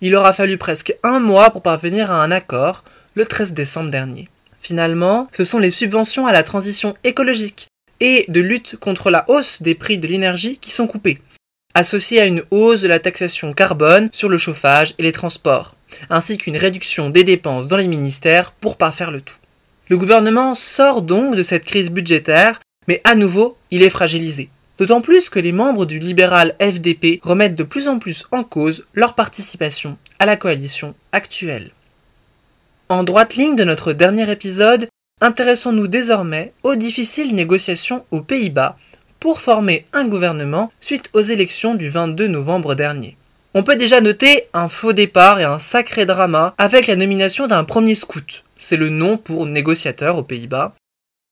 Il 0.00 0.14
aura 0.14 0.32
fallu 0.32 0.58
presque 0.58 0.94
un 1.02 1.20
mois 1.20 1.50
pour 1.50 1.62
parvenir 1.62 2.10
à 2.10 2.22
un 2.22 2.30
accord, 2.30 2.84
le 3.14 3.24
13 3.24 3.52
décembre 3.52 3.90
dernier. 3.90 4.28
Finalement, 4.60 5.28
ce 5.32 5.44
sont 5.44 5.58
les 5.58 5.70
subventions 5.70 6.26
à 6.26 6.32
la 6.32 6.42
transition 6.42 6.94
écologique 7.04 7.68
et 8.00 8.26
de 8.28 8.40
lutte 8.40 8.76
contre 8.76 9.10
la 9.10 9.24
hausse 9.28 9.62
des 9.62 9.74
prix 9.74 9.98
de 9.98 10.06
l'énergie 10.06 10.58
qui 10.58 10.70
sont 10.70 10.86
coupées, 10.86 11.20
associées 11.74 12.20
à 12.20 12.26
une 12.26 12.42
hausse 12.50 12.80
de 12.80 12.88
la 12.88 12.98
taxation 12.98 13.52
carbone 13.52 14.08
sur 14.12 14.28
le 14.28 14.38
chauffage 14.38 14.94
et 14.98 15.02
les 15.02 15.12
transports, 15.12 15.76
ainsi 16.10 16.36
qu'une 16.36 16.56
réduction 16.56 17.10
des 17.10 17.24
dépenses 17.24 17.68
dans 17.68 17.76
les 17.76 17.86
ministères 17.86 18.52
pour 18.52 18.76
parfaire 18.76 19.10
le 19.10 19.20
tout. 19.20 19.36
Le 19.88 19.96
gouvernement 19.96 20.54
sort 20.54 21.00
donc 21.00 21.36
de 21.36 21.42
cette 21.42 21.64
crise 21.64 21.90
budgétaire, 21.90 22.60
mais 22.88 23.00
à 23.04 23.14
nouveau, 23.14 23.56
il 23.70 23.82
est 23.82 23.90
fragilisé. 23.90 24.50
D'autant 24.78 25.00
plus 25.00 25.30
que 25.30 25.38
les 25.38 25.52
membres 25.52 25.86
du 25.86 25.98
libéral 25.98 26.54
FDP 26.60 27.20
remettent 27.22 27.54
de 27.54 27.64
plus 27.64 27.88
en 27.88 27.98
plus 27.98 28.26
en 28.30 28.42
cause 28.42 28.84
leur 28.94 29.14
participation 29.14 29.96
à 30.18 30.26
la 30.26 30.36
coalition 30.36 30.94
actuelle. 31.12 31.70
En 32.88 33.02
droite 33.02 33.36
ligne 33.36 33.56
de 33.56 33.64
notre 33.64 33.92
dernier 33.92 34.30
épisode, 34.30 34.88
intéressons-nous 35.20 35.88
désormais 35.88 36.52
aux 36.62 36.76
difficiles 36.76 37.34
négociations 37.34 38.04
aux 38.10 38.20
Pays-Bas 38.20 38.76
pour 39.18 39.40
former 39.40 39.86
un 39.92 40.06
gouvernement 40.06 40.70
suite 40.80 41.10
aux 41.14 41.22
élections 41.22 41.74
du 41.74 41.88
22 41.88 42.28
novembre 42.28 42.74
dernier. 42.74 43.16
On 43.54 43.62
peut 43.62 43.76
déjà 43.76 44.02
noter 44.02 44.44
un 44.52 44.68
faux 44.68 44.92
départ 44.92 45.40
et 45.40 45.44
un 45.44 45.58
sacré 45.58 46.04
drama 46.04 46.54
avec 46.58 46.86
la 46.86 46.96
nomination 46.96 47.46
d'un 47.46 47.64
premier 47.64 47.94
scout. 47.94 48.44
C'est 48.58 48.76
le 48.76 48.90
nom 48.90 49.16
pour 49.16 49.46
négociateur 49.46 50.18
aux 50.18 50.22
Pays-Bas, 50.22 50.74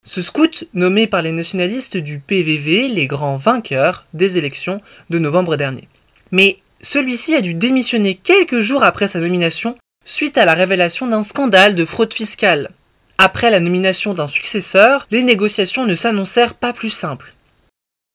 ce 0.04 0.20
scout, 0.20 0.64
nommé 0.74 1.06
par 1.06 1.22
les 1.22 1.32
nationalistes 1.32 1.96
du 1.96 2.18
PVV 2.18 2.88
les 2.88 3.06
grands 3.06 3.36
vainqueurs 3.36 4.04
des 4.12 4.36
élections 4.36 4.80
de 5.10 5.18
novembre 5.18 5.56
dernier. 5.56 5.88
Mais 6.30 6.58
celui-ci 6.82 7.34
a 7.34 7.40
dû 7.40 7.54
démissionner 7.54 8.14
quelques 8.14 8.60
jours 8.60 8.84
après 8.84 9.08
sa 9.08 9.20
nomination 9.20 9.76
suite 10.04 10.36
à 10.36 10.44
la 10.44 10.54
révélation 10.54 11.06
d'un 11.06 11.22
scandale 11.22 11.74
de 11.74 11.86
fraude 11.86 12.12
fiscale. 12.12 12.70
Après 13.16 13.50
la 13.50 13.60
nomination 13.60 14.12
d'un 14.12 14.26
successeur, 14.26 15.06
les 15.10 15.22
négociations 15.22 15.86
ne 15.86 15.94
s'annoncèrent 15.94 16.54
pas 16.54 16.74
plus 16.74 16.90
simples. 16.90 17.34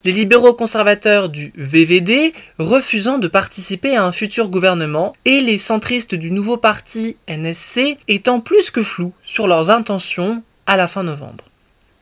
Les 0.06 0.12
libéraux 0.12 0.54
conservateurs 0.54 1.28
du 1.28 1.52
VVD 1.58 2.34
refusant 2.58 3.18
de 3.18 3.28
participer 3.28 3.98
à 3.98 4.06
un 4.06 4.12
futur 4.12 4.48
gouvernement 4.48 5.16
et 5.26 5.42
les 5.42 5.58
centristes 5.58 6.16
du 6.16 6.32
nouveau 6.32 6.56
parti 6.56 7.18
NSC 7.28 7.98
étant 8.08 8.40
plus 8.40 8.72
que 8.72 8.84
flous 8.84 9.14
sur 9.24 9.48
leurs 9.48 9.72
intentions 9.72 10.44
à 10.68 10.78
la 10.78 10.88
fin 10.88 11.04
novembre. 11.04 11.49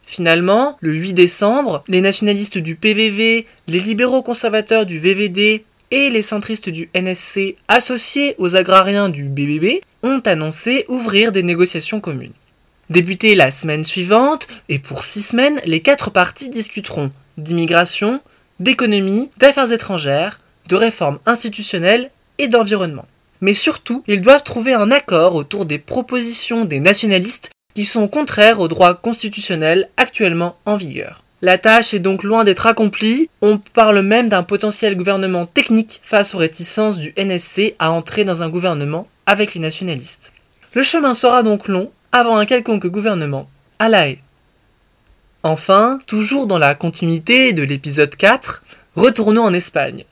Finalement, 0.07 0.77
le 0.79 0.93
8 0.93 1.13
décembre, 1.13 1.83
les 1.89 1.99
nationalistes 1.99 2.57
du 2.57 2.75
PVV, 2.77 3.45
les 3.67 3.79
libéraux 3.79 4.23
conservateurs 4.23 4.85
du 4.85 4.99
VVD 4.99 5.65
et 5.91 6.09
les 6.09 6.21
centristes 6.21 6.69
du 6.69 6.89
NSC, 6.95 7.57
associés 7.67 8.33
aux 8.37 8.55
agrariens 8.55 9.09
du 9.09 9.25
BBB, 9.25 9.81
ont 10.03 10.21
annoncé 10.25 10.85
ouvrir 10.87 11.33
des 11.33 11.43
négociations 11.43 11.99
communes. 11.99 12.31
Débutées 12.89 13.35
la 13.35 13.51
semaine 13.51 13.83
suivante, 13.83 14.47
et 14.69 14.79
pour 14.79 15.03
six 15.03 15.21
semaines, 15.21 15.59
les 15.65 15.81
quatre 15.81 16.09
partis 16.09 16.49
discuteront 16.49 17.11
d'immigration, 17.37 18.21
d'économie, 18.61 19.29
d'affaires 19.35 19.73
étrangères, 19.73 20.39
de 20.69 20.77
réformes 20.77 21.19
institutionnelles 21.25 22.11
et 22.37 22.47
d'environnement. 22.47 23.05
Mais 23.41 23.53
surtout, 23.53 24.03
ils 24.07 24.21
doivent 24.21 24.43
trouver 24.43 24.73
un 24.73 24.89
accord 24.89 25.35
autour 25.35 25.65
des 25.65 25.79
propositions 25.79 26.63
des 26.63 26.79
nationalistes 26.79 27.51
qui 27.77 27.85
sont 27.85 28.07
contraires 28.07 28.59
au 28.59 28.67
droit 28.67 28.95
constitutionnel 28.95 29.87
actuellement 29.97 30.57
en 30.65 30.77
vigueur. 30.77 31.21
La 31.43 31.59
tâche 31.59 31.93
est 31.93 31.99
donc 31.99 32.23
loin 32.23 32.43
d'être 32.43 32.65
accomplie, 32.65 33.29
on 33.43 33.59
parle 33.59 34.01
même 34.01 34.29
d'un 34.29 34.41
potentiel 34.41 34.97
gouvernement 34.97 35.45
technique 35.45 35.99
face 36.01 36.33
aux 36.33 36.39
réticences 36.39 36.97
du 36.97 37.13
NSC 37.15 37.75
à 37.77 37.91
entrer 37.91 38.23
dans 38.23 38.41
un 38.41 38.49
gouvernement 38.49 39.07
avec 39.27 39.53
les 39.53 39.61
nationalistes. 39.61 40.33
Le 40.73 40.81
chemin 40.81 41.13
sera 41.13 41.43
donc 41.43 41.67
long 41.67 41.91
avant 42.11 42.37
un 42.37 42.47
quelconque 42.47 42.87
gouvernement 42.87 43.47
à 43.77 43.89
la. 43.89 44.07
Enfin, 45.43 45.99
toujours 46.07 46.47
dans 46.47 46.57
la 46.57 46.73
continuité 46.73 47.53
de 47.53 47.61
l'épisode 47.61 48.15
4, 48.15 48.63
retournons 48.95 49.43
en 49.43 49.53
Espagne, 49.53 50.03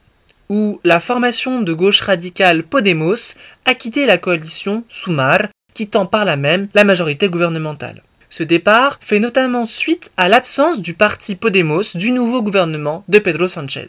où 0.50 0.80
la 0.84 1.00
formation 1.00 1.64
de 1.64 1.74
gauche 1.74 2.02
radicale 2.02 2.62
Podemos 2.62 3.34
a 3.66 3.74
quitté 3.74 4.06
la 4.06 4.20
coalition 4.20 4.84
Sumar 4.88 5.48
quittant 5.76 6.08
par 6.08 6.26
là 6.26 6.38
même 6.38 6.68
la 6.74 6.84
majorité 6.84 7.30
gouvernementale. 7.30 8.02
Ce 8.32 8.42
départ 8.42 8.98
fait 9.02 9.20
notamment 9.20 9.66
suite 9.66 10.12
à 10.18 10.28
l'absence 10.28 10.82
du 10.82 10.96
parti 10.96 11.36
Podemos 11.36 11.84
du 11.94 12.12
nouveau 12.12 12.42
gouvernement 12.42 13.04
de 13.08 13.20
Pedro 13.20 13.48
Sanchez. 13.48 13.86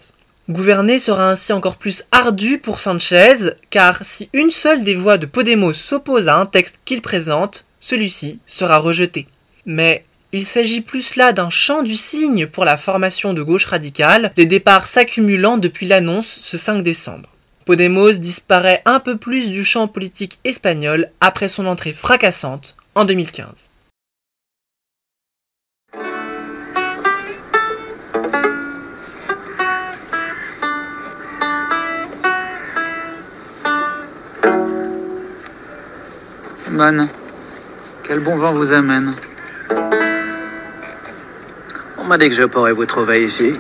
Gouverner 0.49 0.99
sera 0.99 1.31
ainsi 1.31 1.53
encore 1.53 1.77
plus 1.77 2.05
ardu 2.13 2.59
pour 2.59 2.79
Sanchez, 2.79 3.55
car 3.71 4.05
si 4.05 4.29
une 4.33 4.53
seule 4.53 4.85
des 4.85 4.95
voix 4.95 5.19
de 5.19 5.27
Podemos 5.27 5.73
s'oppose 5.73 6.29
à 6.29 6.37
un 6.37 6.47
texte 6.47 6.79
qu'il 6.85 7.03
présente, 7.03 7.65
celui-ci 7.81 8.39
sera 8.47 8.79
rejeté. 8.79 9.27
Mais 9.65 10.05
il 10.33 10.47
s'agit 10.47 10.83
plus 10.83 11.17
là 11.17 11.33
d'un 11.33 11.51
champ 11.51 11.83
du 11.83 11.95
cygne 11.95 12.47
pour 12.47 12.65
la 12.65 12.77
formation 12.77 13.33
de 13.33 13.43
gauche 13.43 13.65
radicale, 13.65 14.33
les 14.37 14.47
départs 14.47 14.87
s'accumulant 14.87 15.57
depuis 15.57 15.87
l'annonce 15.87 16.41
ce 16.43 16.57
5 16.57 16.83
décembre. 16.83 17.31
Podemos 17.67 18.13
disparaît 18.13 18.81
un 18.85 19.01
peu 19.01 19.17
plus 19.17 19.51
du 19.51 19.65
champ 19.65 19.89
politique 19.89 20.39
espagnol 20.45 21.09
après 21.21 21.49
son 21.49 21.67
entrée 21.67 21.93
fracassante 21.93 22.77
en 22.95 23.05
2015. 23.05 23.71
Man, 36.71 37.09
quel 38.05 38.21
bon 38.21 38.37
vent 38.37 38.53
vous 38.53 38.73
amène. 38.73 39.17
On 41.99 42.05
m'a 42.05 42.17
dit 42.17 42.29
que 42.29 42.35
je 42.37 42.45
pourrais 42.45 42.73
vous 42.73 42.87
trouver 42.87 43.25
ici. 43.25 43.55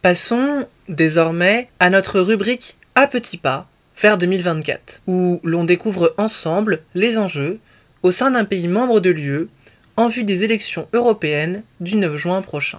Passons 0.00 0.66
désormais 0.88 1.68
à 1.80 1.90
notre 1.90 2.20
rubrique 2.20 2.76
à 2.94 3.06
petits 3.06 3.36
pas 3.36 3.68
vers 4.00 4.18
2024, 4.18 5.02
où 5.06 5.40
l'on 5.44 5.64
découvre 5.64 6.14
ensemble 6.18 6.80
les 6.94 7.18
enjeux 7.18 7.58
au 8.02 8.10
sein 8.10 8.30
d'un 8.30 8.44
pays 8.44 8.68
membre 8.68 9.00
de 9.00 9.10
l'UE 9.10 9.48
en 9.96 10.08
vue 10.08 10.24
des 10.24 10.44
élections 10.44 10.88
européennes 10.92 11.62
du 11.80 11.96
9 11.96 12.16
juin 12.16 12.42
prochain. 12.42 12.78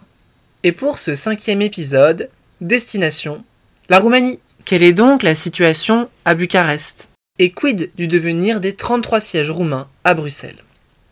Et 0.64 0.72
pour 0.72 0.98
ce 0.98 1.16
cinquième 1.16 1.62
épisode, 1.62 2.30
destination, 2.62 3.44
la 3.90 4.00
Roumanie. 4.00 4.40
Quelle 4.66 4.84
est 4.84 4.94
donc 4.94 5.24
la 5.24 5.36
situation 5.36 6.10
à 6.26 6.36
Bucarest? 6.36 7.10
Et 7.40 7.52
quid 7.52 7.92
du 7.96 8.08
devenir 8.08 8.60
des 8.60 8.76
33 8.76 9.20
sièges 9.20 9.50
roumains 9.50 9.88
à 10.04 10.14
Bruxelles? 10.14 10.64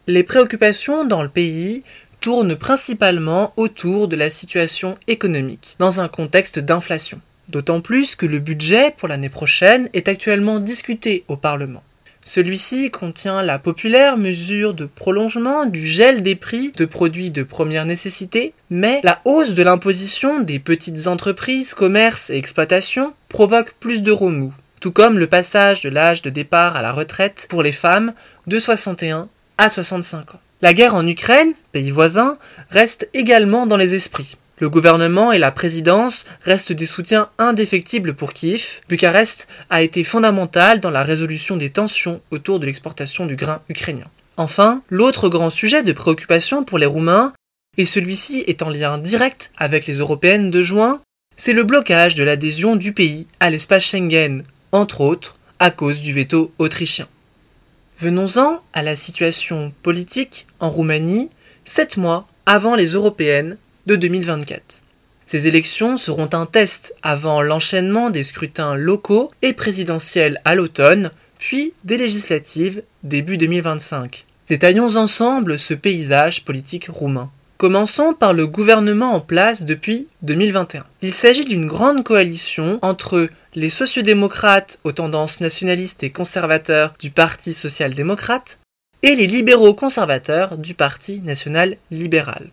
Les 0.07 0.23
préoccupations 0.23 1.05
dans 1.05 1.23
le 1.23 1.29
pays 1.29 1.83
tourne 2.21 2.55
principalement 2.55 3.53
autour 3.57 4.07
de 4.07 4.15
la 4.15 4.29
situation 4.29 4.97
économique, 5.07 5.75
dans 5.79 5.99
un 5.99 6.07
contexte 6.07 6.59
d'inflation. 6.59 7.19
D'autant 7.49 7.79
plus 7.79 8.15
que 8.15 8.25
le 8.25 8.39
budget 8.39 8.93
pour 8.97 9.07
l'année 9.07 9.29
prochaine 9.29 9.89
est 9.93 10.07
actuellement 10.07 10.59
discuté 10.59 11.23
au 11.27 11.37
Parlement. 11.37 11.83
Celui-ci 12.27 12.91
contient 12.91 13.41
la 13.41 13.57
populaire 13.57 14.17
mesure 14.17 14.73
de 14.73 14.85
prolongement 14.85 15.65
du 15.65 15.87
gel 15.87 16.21
des 16.21 16.35
prix 16.35 16.73
de 16.75 16.83
produits 16.83 17.31
de 17.31 17.41
première 17.41 17.85
nécessité, 17.85 18.53
mais 18.69 18.99
la 19.03 19.21
hausse 19.23 19.53
de 19.53 19.63
l'imposition 19.63 20.41
des 20.41 20.59
petites 20.59 21.07
entreprises, 21.07 21.73
commerces 21.73 22.29
et 22.29 22.35
exploitations 22.35 23.13
provoque 23.29 23.75
plus 23.79 24.01
de 24.01 24.11
remous, 24.11 24.53
tout 24.81 24.91
comme 24.91 25.17
le 25.17 25.27
passage 25.27 25.79
de 25.79 25.89
l'âge 25.89 26.21
de 26.21 26.29
départ 26.29 26.75
à 26.75 26.81
la 26.81 26.91
retraite 26.91 27.47
pour 27.49 27.63
les 27.63 27.71
femmes 27.71 28.11
de 28.45 28.59
61 28.59 29.29
à 29.57 29.69
65 29.69 30.35
ans. 30.35 30.41
La 30.61 30.73
guerre 30.73 30.95
en 30.95 31.05
Ukraine, 31.05 31.53
pays 31.71 31.91
voisin, 31.91 32.37
reste 32.69 33.07
également 33.13 33.67
dans 33.67 33.77
les 33.77 33.93
esprits. 33.93 34.37
Le 34.57 34.69
gouvernement 34.69 35.31
et 35.31 35.37
la 35.37 35.51
présidence 35.51 36.25
restent 36.41 36.71
des 36.71 36.87
soutiens 36.87 37.29
indéfectibles 37.37 38.15
pour 38.15 38.33
Kiev. 38.33 38.81
Bucarest 38.89 39.47
a 39.69 39.83
été 39.83 40.03
fondamental 40.03 40.79
dans 40.79 40.89
la 40.89 41.03
résolution 41.03 41.57
des 41.57 41.69
tensions 41.69 42.21
autour 42.31 42.59
de 42.59 42.65
l'exportation 42.65 43.27
du 43.27 43.35
grain 43.35 43.61
ukrainien. 43.69 44.07
Enfin, 44.35 44.81
l'autre 44.89 45.29
grand 45.29 45.51
sujet 45.51 45.83
de 45.83 45.93
préoccupation 45.93 46.63
pour 46.63 46.79
les 46.79 46.87
Roumains, 46.87 47.33
et 47.77 47.85
celui-ci 47.85 48.43
est 48.47 48.63
en 48.63 48.71
lien 48.71 48.97
direct 48.97 49.51
avec 49.57 49.85
les 49.85 49.99
européennes 49.99 50.49
de 50.49 50.63
juin, 50.63 51.01
c'est 51.35 51.53
le 51.53 51.63
blocage 51.63 52.15
de 52.15 52.23
l'adhésion 52.23 52.75
du 52.75 52.93
pays 52.93 53.27
à 53.39 53.51
l'espace 53.51 53.83
Schengen, 53.83 54.43
entre 54.71 55.01
autres 55.01 55.37
à 55.59 55.69
cause 55.69 56.01
du 56.01 56.13
veto 56.13 56.51
autrichien. 56.57 57.07
Venons-en 57.99 58.61
à 58.73 58.83
la 58.83 58.95
situation 58.95 59.73
politique 59.81 60.45
en 60.59 60.69
Roumanie, 60.69 61.31
sept 61.65 61.97
mois 61.97 62.27
avant 62.45 62.75
les 62.75 62.89
européennes 62.93 63.57
de 63.87 63.95
2024. 63.95 64.83
Ces 65.25 65.47
élections 65.47 65.97
seront 65.97 66.29
un 66.33 66.45
test 66.45 66.93
avant 67.01 67.41
l'enchaînement 67.41 68.11
des 68.11 68.21
scrutins 68.21 68.75
locaux 68.75 69.31
et 69.41 69.53
présidentiels 69.53 70.39
à 70.45 70.53
l'automne, 70.53 71.09
puis 71.39 71.73
des 71.85 71.97
législatives 71.97 72.83
début 73.01 73.37
2025. 73.37 74.25
Détaillons 74.47 74.95
ensemble 74.95 75.57
ce 75.57 75.73
paysage 75.73 76.45
politique 76.45 76.89
roumain. 76.89 77.31
Commençons 77.57 78.13
par 78.13 78.33
le 78.33 78.45
gouvernement 78.45 79.13
en 79.13 79.19
place 79.19 79.63
depuis 79.63 80.07
2021. 80.21 80.85
Il 81.01 81.11
s'agit 81.11 81.43
d'une 81.43 81.65
grande 81.65 82.03
coalition 82.03 82.77
entre 82.83 83.29
les 83.55 83.71
sociodémocrates 83.71 84.77
aux 84.83 84.91
tendances 84.91 85.41
nationalistes 85.41 86.03
et 86.03 86.11
conservateurs 86.11 86.93
du 86.99 87.09
Parti 87.09 87.53
social-démocrate 87.53 88.59
et 89.01 89.15
les 89.15 89.25
libéraux 89.25 89.73
conservateurs 89.73 90.59
du 90.59 90.75
Parti 90.75 91.19
national 91.21 91.77
libéral. 91.89 92.51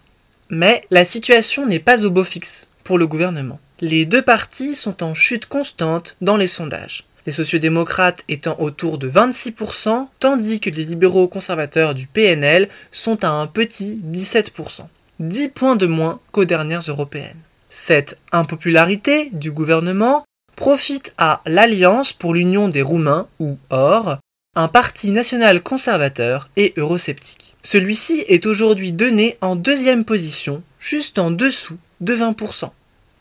Mais 0.49 0.87
la 0.91 1.05
situation 1.05 1.67
n'est 1.67 1.81
pas 1.81 2.07
au 2.07 2.11
beau 2.11 2.25
fixe 2.25 2.67
pour 2.83 2.97
le 2.97 3.07
gouvernement. 3.07 3.61
Les 3.81 4.07
deux 4.07 4.23
partis 4.23 4.75
sont 4.75 5.03
en 5.03 5.13
chute 5.13 5.45
constante 5.45 6.17
dans 6.23 6.39
les 6.39 6.49
sondages 6.49 7.05
les 7.27 7.33
sociodémocrates 7.33 8.25
étant 8.29 8.57
autour 8.61 8.99
de 8.99 9.11
26%, 9.11 10.09
tandis 10.19 10.61
que 10.61 10.71
les 10.71 10.85
libéraux 10.85 11.29
conservateurs 11.29 11.95
du 11.95 12.07
PNL 12.07 12.69
sont 12.93 13.25
à 13.25 13.29
un 13.29 13.47
petit 13.47 14.01
17%, 14.11 14.83
10 15.21 15.49
points 15.49 15.77
de 15.77 15.87
moins 15.87 16.21
qu'aux 16.33 16.45
dernières 16.45 16.89
européennes. 16.89 17.41
Cette 17.71 18.19
impopularité 18.33 19.31
du 19.33 19.51
gouvernement 19.51 20.25
profite 20.57 21.13
à 21.19 21.43
l'Alliance 21.47 22.13
pour 22.13 22.35
l'Union 22.35 22.69
des 22.69 22.83
Roumains, 22.83 23.27
ou 23.41 23.59
OR, 23.71 24.19
un 24.55 24.69
parti 24.69 25.11
national 25.11 25.63
conservateur 25.63 26.49
et 26.57 26.75
eurosceptique. 26.77 27.57
Celui-ci 27.63 28.25
est 28.29 28.47
aujourd'hui 28.47 28.93
donné 28.93 29.37
en 29.41 29.57
deuxième 29.57 30.05
position, 30.05 30.63
juste 30.79 31.19
en 31.19 31.33
dessous 31.33 31.77
de 32.01 32.15
20% 32.15 32.71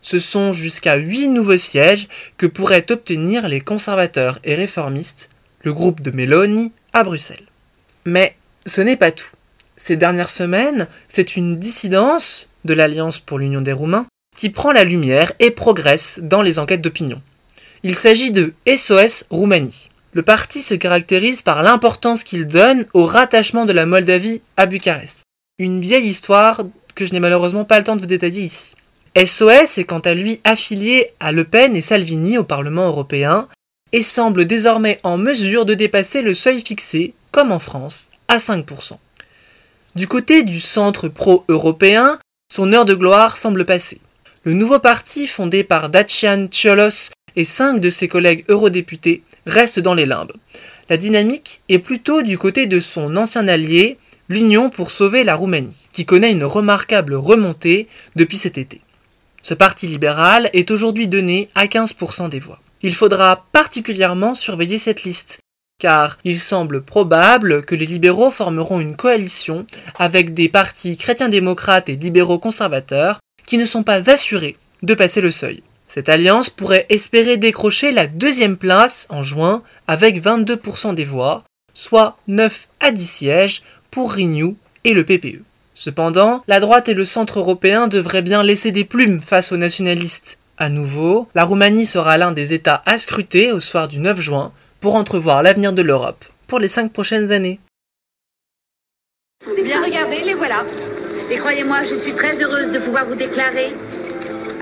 ce 0.03 0.19
sont 0.19 0.53
jusqu'à 0.53 0.97
8 0.97 1.29
nouveaux 1.29 1.57
sièges 1.57 2.07
que 2.37 2.45
pourraient 2.45 2.91
obtenir 2.91 3.47
les 3.47 3.61
conservateurs 3.61 4.37
et 4.43 4.53
réformistes, 4.53 5.29
le 5.63 5.73
groupe 5.73 6.01
de 6.01 6.11
Meloni, 6.11 6.71
à 6.91 7.03
Bruxelles. 7.03 7.47
Mais 8.05 8.35
ce 8.67 8.81
n'est 8.81 8.97
pas 8.97 9.11
tout. 9.11 9.31
Ces 9.77 9.95
dernières 9.95 10.29
semaines, 10.29 10.87
c'est 11.07 11.35
une 11.35 11.57
dissidence 11.57 12.49
de 12.65 12.73
l'Alliance 12.73 13.17
pour 13.17 13.39
l'Union 13.39 13.61
des 13.61 13.73
Roumains 13.73 14.05
qui 14.35 14.49
prend 14.49 14.71
la 14.71 14.83
lumière 14.83 15.31
et 15.39 15.51
progresse 15.51 16.19
dans 16.21 16.41
les 16.41 16.59
enquêtes 16.59 16.81
d'opinion. 16.81 17.21
Il 17.83 17.95
s'agit 17.95 18.31
de 18.31 18.53
SOS 18.67 19.25
Roumanie. 19.29 19.89
Le 20.11 20.21
parti 20.21 20.61
se 20.61 20.73
caractérise 20.73 21.41
par 21.41 21.63
l'importance 21.63 22.23
qu'il 22.23 22.45
donne 22.45 22.85
au 22.93 23.05
rattachement 23.05 23.65
de 23.65 23.73
la 23.73 23.85
Moldavie 23.85 24.41
à 24.57 24.65
Bucarest. 24.65 25.23
Une 25.59 25.81
vieille 25.81 26.07
histoire 26.07 26.61
que 26.93 27.05
je 27.05 27.13
n'ai 27.13 27.19
malheureusement 27.19 27.65
pas 27.65 27.79
le 27.79 27.83
temps 27.83 27.95
de 27.95 28.01
vous 28.01 28.07
détailler 28.07 28.41
ici. 28.41 28.75
SOS 29.15 29.77
est 29.77 29.83
quant 29.83 29.99
à 29.99 30.15
lui 30.15 30.39
affilié 30.43 31.11
à 31.19 31.31
Le 31.31 31.43
Pen 31.43 31.75
et 31.75 31.81
Salvini 31.81 32.39
au 32.39 32.43
Parlement 32.43 32.87
européen 32.87 33.47
et 33.91 34.01
semble 34.01 34.45
désormais 34.45 34.99
en 35.03 35.17
mesure 35.19 35.65
de 35.65 35.75
dépasser 35.75 36.23
le 36.23 36.33
seuil 36.33 36.61
fixé, 36.61 37.13
comme 37.29 37.51
en 37.51 37.59
France, 37.59 38.09
à 38.27 38.37
5%. 38.37 38.97
Du 39.95 40.07
côté 40.07 40.41
du 40.41 40.59
centre 40.59 41.09
pro-européen, 41.09 42.17
son 42.51 42.73
heure 42.73 42.85
de 42.85 42.95
gloire 42.95 43.37
semble 43.37 43.65
passer. 43.65 44.01
Le 44.45 44.53
nouveau 44.53 44.79
parti, 44.79 45.27
fondé 45.27 45.63
par 45.63 45.89
Dacian 45.89 46.47
Ciolos 46.51 47.11
et 47.35 47.45
cinq 47.45 47.79
de 47.79 47.91
ses 47.91 48.07
collègues 48.07 48.45
eurodéputés, 48.49 49.21
reste 49.45 49.79
dans 49.79 49.93
les 49.93 50.07
limbes. 50.07 50.33
La 50.89 50.97
dynamique 50.97 51.61
est 51.69 51.79
plutôt 51.79 52.23
du 52.23 52.39
côté 52.39 52.65
de 52.65 52.79
son 52.79 53.15
ancien 53.15 53.47
allié, 53.47 53.97
l'Union 54.27 54.71
pour 54.71 54.89
sauver 54.89 55.23
la 55.23 55.35
Roumanie, 55.35 55.87
qui 55.93 56.05
connaît 56.05 56.31
une 56.31 56.45
remarquable 56.45 57.13
remontée 57.13 57.87
depuis 58.15 58.37
cet 58.37 58.57
été. 58.57 58.81
Ce 59.43 59.53
parti 59.53 59.87
libéral 59.87 60.49
est 60.53 60.71
aujourd'hui 60.71 61.09
donné 61.09 61.49
à 61.53 61.65
15% 61.65 62.29
des 62.29 62.39
voix. 62.39 62.61
Il 62.81 62.95
faudra 62.95 63.45
particulièrement 63.51 64.35
surveiller 64.35 64.77
cette 64.77 65.03
liste, 65.03 65.39
car 65.79 66.17
il 66.23 66.39
semble 66.39 66.81
probable 66.81 67.65
que 67.65 67.75
les 67.75 67.85
libéraux 67.85 68.31
formeront 68.31 68.79
une 68.79 68.95
coalition 68.95 69.65
avec 69.99 70.33
des 70.33 70.47
partis 70.47 70.95
chrétiens-démocrates 70.95 71.89
et 71.89 71.97
libéraux-conservateurs 71.97 73.19
qui 73.45 73.57
ne 73.57 73.65
sont 73.65 73.83
pas 73.83 74.09
assurés 74.09 74.55
de 74.81 74.93
passer 74.93 75.19
le 75.19 75.31
seuil. 75.31 75.61
Cette 75.89 76.07
alliance 76.07 76.49
pourrait 76.49 76.85
espérer 76.87 77.35
décrocher 77.35 77.91
la 77.91 78.07
deuxième 78.07 78.55
place 78.55 79.07
en 79.09 79.23
juin 79.23 79.61
avec 79.87 80.23
22% 80.23 80.95
des 80.95 81.05
voix, 81.05 81.43
soit 81.73 82.17
9 82.29 82.69
à 82.79 82.91
10 82.91 83.05
sièges 83.05 83.61
pour 83.91 84.15
Renew 84.15 84.55
et 84.85 84.93
le 84.93 85.03
PPE. 85.03 85.43
Cependant, 85.73 86.43
la 86.47 86.59
droite 86.59 86.89
et 86.89 86.93
le 86.93 87.05
centre 87.05 87.39
européen 87.39 87.87
devraient 87.87 88.21
bien 88.21 88.43
laisser 88.43 88.71
des 88.71 88.83
plumes 88.83 89.21
face 89.21 89.51
aux 89.51 89.57
nationalistes. 89.57 90.37
À 90.57 90.69
nouveau, 90.69 91.27
la 91.33 91.45
Roumanie 91.45 91.85
sera 91.85 92.17
l'un 92.17 92.31
des 92.31 92.53
États 92.53 92.83
à 92.85 92.97
scruter 92.97 93.51
au 93.51 93.59
soir 93.59 93.87
du 93.87 93.99
9 93.99 94.19
juin 94.19 94.51
pour 94.79 94.95
entrevoir 94.95 95.41
l'avenir 95.43 95.73
de 95.73 95.81
l'Europe 95.81 96.25
pour 96.47 96.59
les 96.59 96.67
cinq 96.67 96.91
prochaines 96.91 97.31
années. 97.31 97.59
Bien, 99.63 99.83
regardez, 99.83 100.21
les 100.23 100.35
voilà. 100.35 100.63
Et 101.31 101.37
croyez-moi, 101.37 101.83
je 101.89 101.95
suis 101.95 102.13
très 102.13 102.41
heureuse 102.41 102.71
de 102.71 102.79
pouvoir 102.79 103.07
vous 103.07 103.15
déclarer 103.15 103.73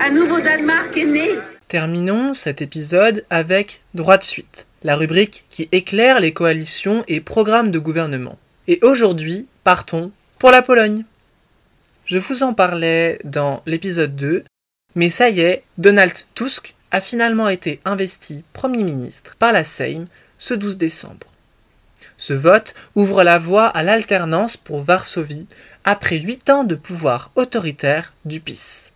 un 0.04 0.10
nouveau 0.10 0.40
Danemark 0.40 0.96
est 0.96 1.04
né. 1.04 1.38
Terminons 1.68 2.34
cet 2.34 2.60
épisode 2.60 3.24
avec 3.30 3.82
Droit 3.94 4.18
de 4.18 4.24
suite, 4.24 4.66
la 4.82 4.96
rubrique 4.96 5.44
qui 5.48 5.68
éclaire 5.70 6.18
les 6.18 6.32
coalitions 6.32 7.04
et 7.06 7.20
programmes 7.20 7.70
de 7.70 7.78
gouvernement. 7.78 8.36
Et 8.66 8.80
aujourd'hui, 8.82 9.46
partons 9.62 10.10
pour 10.42 10.50
la 10.50 10.62
Pologne. 10.62 11.04
Je 12.04 12.18
vous 12.18 12.42
en 12.42 12.52
parlais 12.52 13.20
dans 13.22 13.62
l'épisode 13.64 14.16
2, 14.16 14.42
mais 14.96 15.08
ça 15.08 15.30
y 15.30 15.40
est, 15.40 15.62
Donald 15.78 16.12
Tusk 16.34 16.74
a 16.90 17.00
finalement 17.00 17.48
été 17.48 17.78
investi 17.84 18.42
Premier 18.52 18.82
ministre 18.82 19.36
par 19.38 19.52
la 19.52 19.62
Sejm 19.62 20.06
ce 20.38 20.54
12 20.54 20.78
décembre. 20.78 21.28
Ce 22.16 22.32
vote 22.32 22.74
ouvre 22.96 23.22
la 23.22 23.38
voie 23.38 23.68
à 23.68 23.84
l'alternance 23.84 24.56
pour 24.56 24.82
Varsovie 24.82 25.46
après 25.84 26.18
huit 26.18 26.50
ans 26.50 26.64
de 26.64 26.74
pouvoir 26.74 27.30
autoritaire 27.36 28.12
du 28.24 28.40
PIS. 28.40 28.90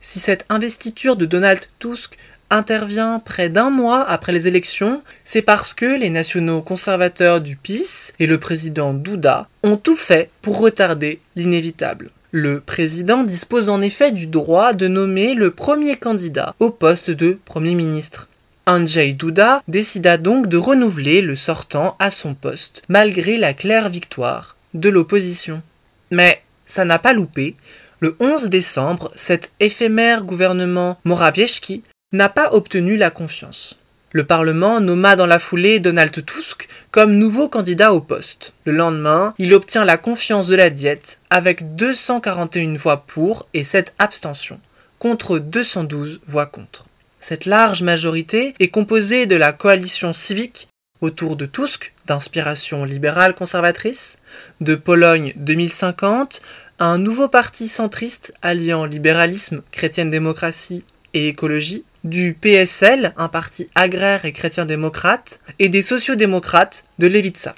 Si 0.00 0.20
cette 0.20 0.46
investiture 0.48 1.16
de 1.16 1.26
Donald 1.26 1.64
Tusk 1.80 2.16
intervient 2.50 3.18
près 3.18 3.48
d'un 3.48 3.70
mois 3.70 4.02
après 4.02 4.32
les 4.32 4.46
élections, 4.46 5.02
c'est 5.24 5.42
parce 5.42 5.74
que 5.74 5.98
les 5.98 6.10
nationaux 6.10 6.62
conservateurs 6.62 7.40
du 7.40 7.56
PIS 7.56 8.12
et 8.18 8.26
le 8.26 8.38
président 8.38 8.94
Duda 8.94 9.48
ont 9.62 9.76
tout 9.76 9.96
fait 9.96 10.30
pour 10.42 10.58
retarder 10.58 11.20
l'inévitable. 11.36 12.10
Le 12.30 12.60
président 12.60 13.22
dispose 13.22 13.68
en 13.70 13.80
effet 13.80 14.12
du 14.12 14.26
droit 14.26 14.74
de 14.74 14.86
nommer 14.86 15.34
le 15.34 15.50
premier 15.50 15.96
candidat 15.96 16.54
au 16.58 16.70
poste 16.70 17.10
de 17.10 17.38
Premier 17.44 17.74
ministre. 17.74 18.28
Andrzej 18.66 19.14
Duda 19.16 19.62
décida 19.66 20.18
donc 20.18 20.46
de 20.46 20.58
renouveler 20.58 21.22
le 21.22 21.34
sortant 21.34 21.96
à 21.98 22.10
son 22.10 22.34
poste, 22.34 22.82
malgré 22.88 23.38
la 23.38 23.54
claire 23.54 23.88
victoire 23.88 24.56
de 24.74 24.90
l'opposition. 24.90 25.62
Mais 26.10 26.42
ça 26.66 26.84
n'a 26.84 26.98
pas 26.98 27.14
loupé. 27.14 27.56
Le 28.00 28.14
11 28.20 28.44
décembre, 28.44 29.10
cet 29.16 29.52
éphémère 29.58 30.22
gouvernement 30.22 30.98
Morawiecki 31.04 31.82
n'a 32.12 32.30
pas 32.30 32.54
obtenu 32.54 32.96
la 32.96 33.10
confiance. 33.10 33.78
Le 34.12 34.24
Parlement 34.24 34.80
nomma 34.80 35.14
dans 35.14 35.26
la 35.26 35.38
foulée 35.38 35.78
Donald 35.80 36.24
Tusk 36.24 36.66
comme 36.90 37.12
nouveau 37.12 37.48
candidat 37.48 37.92
au 37.92 38.00
poste. 38.00 38.54
Le 38.64 38.72
lendemain, 38.72 39.34
il 39.38 39.52
obtient 39.52 39.84
la 39.84 39.98
confiance 39.98 40.46
de 40.46 40.56
la 40.56 40.70
Diète 40.70 41.18
avec 41.28 41.76
241 41.76 42.76
voix 42.78 43.04
pour 43.06 43.46
et 43.52 43.64
7 43.64 43.92
abstentions, 43.98 44.60
contre 44.98 45.38
212 45.38 46.20
voix 46.26 46.46
contre. 46.46 46.86
Cette 47.20 47.44
large 47.44 47.82
majorité 47.82 48.54
est 48.58 48.68
composée 48.68 49.26
de 49.26 49.36
la 49.36 49.52
coalition 49.52 50.14
civique 50.14 50.68
autour 51.02 51.36
de 51.36 51.44
Tusk, 51.44 51.92
d'inspiration 52.06 52.84
libérale 52.86 53.34
conservatrice, 53.34 54.16
de 54.62 54.74
Pologne 54.74 55.34
2050, 55.36 56.40
un 56.78 56.96
nouveau 56.96 57.28
parti 57.28 57.68
centriste 57.68 58.32
alliant 58.40 58.86
libéralisme, 58.86 59.62
chrétienne 59.70 60.10
démocratie 60.10 60.84
et 61.14 61.28
écologie, 61.28 61.84
du 62.04 62.36
PSL, 62.40 63.12
un 63.16 63.28
parti 63.28 63.68
agraire 63.74 64.24
et 64.24 64.32
chrétien-démocrate, 64.32 65.40
et 65.58 65.68
des 65.68 65.82
sociodémocrates 65.82 66.84
de 66.98 67.06
Levitsa. 67.06 67.54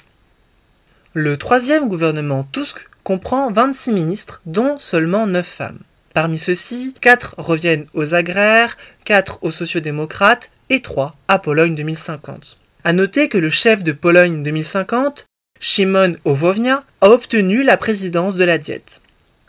Le 1.13 1.37
troisième 1.37 1.89
gouvernement 1.89 2.47
Tusk 2.51 2.87
comprend 3.03 3.51
26 3.51 3.91
ministres, 3.91 4.41
dont 4.45 4.77
seulement 4.79 5.27
9 5.27 5.45
femmes. 5.45 5.79
Parmi 6.13 6.37
ceux-ci, 6.37 6.93
4 7.01 7.35
reviennent 7.37 7.85
aux 7.93 8.13
agraires, 8.13 8.77
4 9.05 9.39
aux 9.43 9.51
sociodémocrates 9.51 10.51
et 10.69 10.81
3 10.81 11.15
à 11.27 11.39
Pologne 11.39 11.75
2050. 11.75 12.57
A 12.83 12.93
noter 12.93 13.29
que 13.29 13.37
le 13.37 13.49
chef 13.49 13.83
de 13.83 13.91
Pologne 13.91 14.43
2050, 14.43 15.25
Szymon 15.59 16.15
Owownia, 16.25 16.83
a 17.01 17.09
obtenu 17.09 17.63
la 17.63 17.77
présidence 17.77 18.35
de 18.35 18.43
la 18.43 18.57
Diète. 18.57 19.01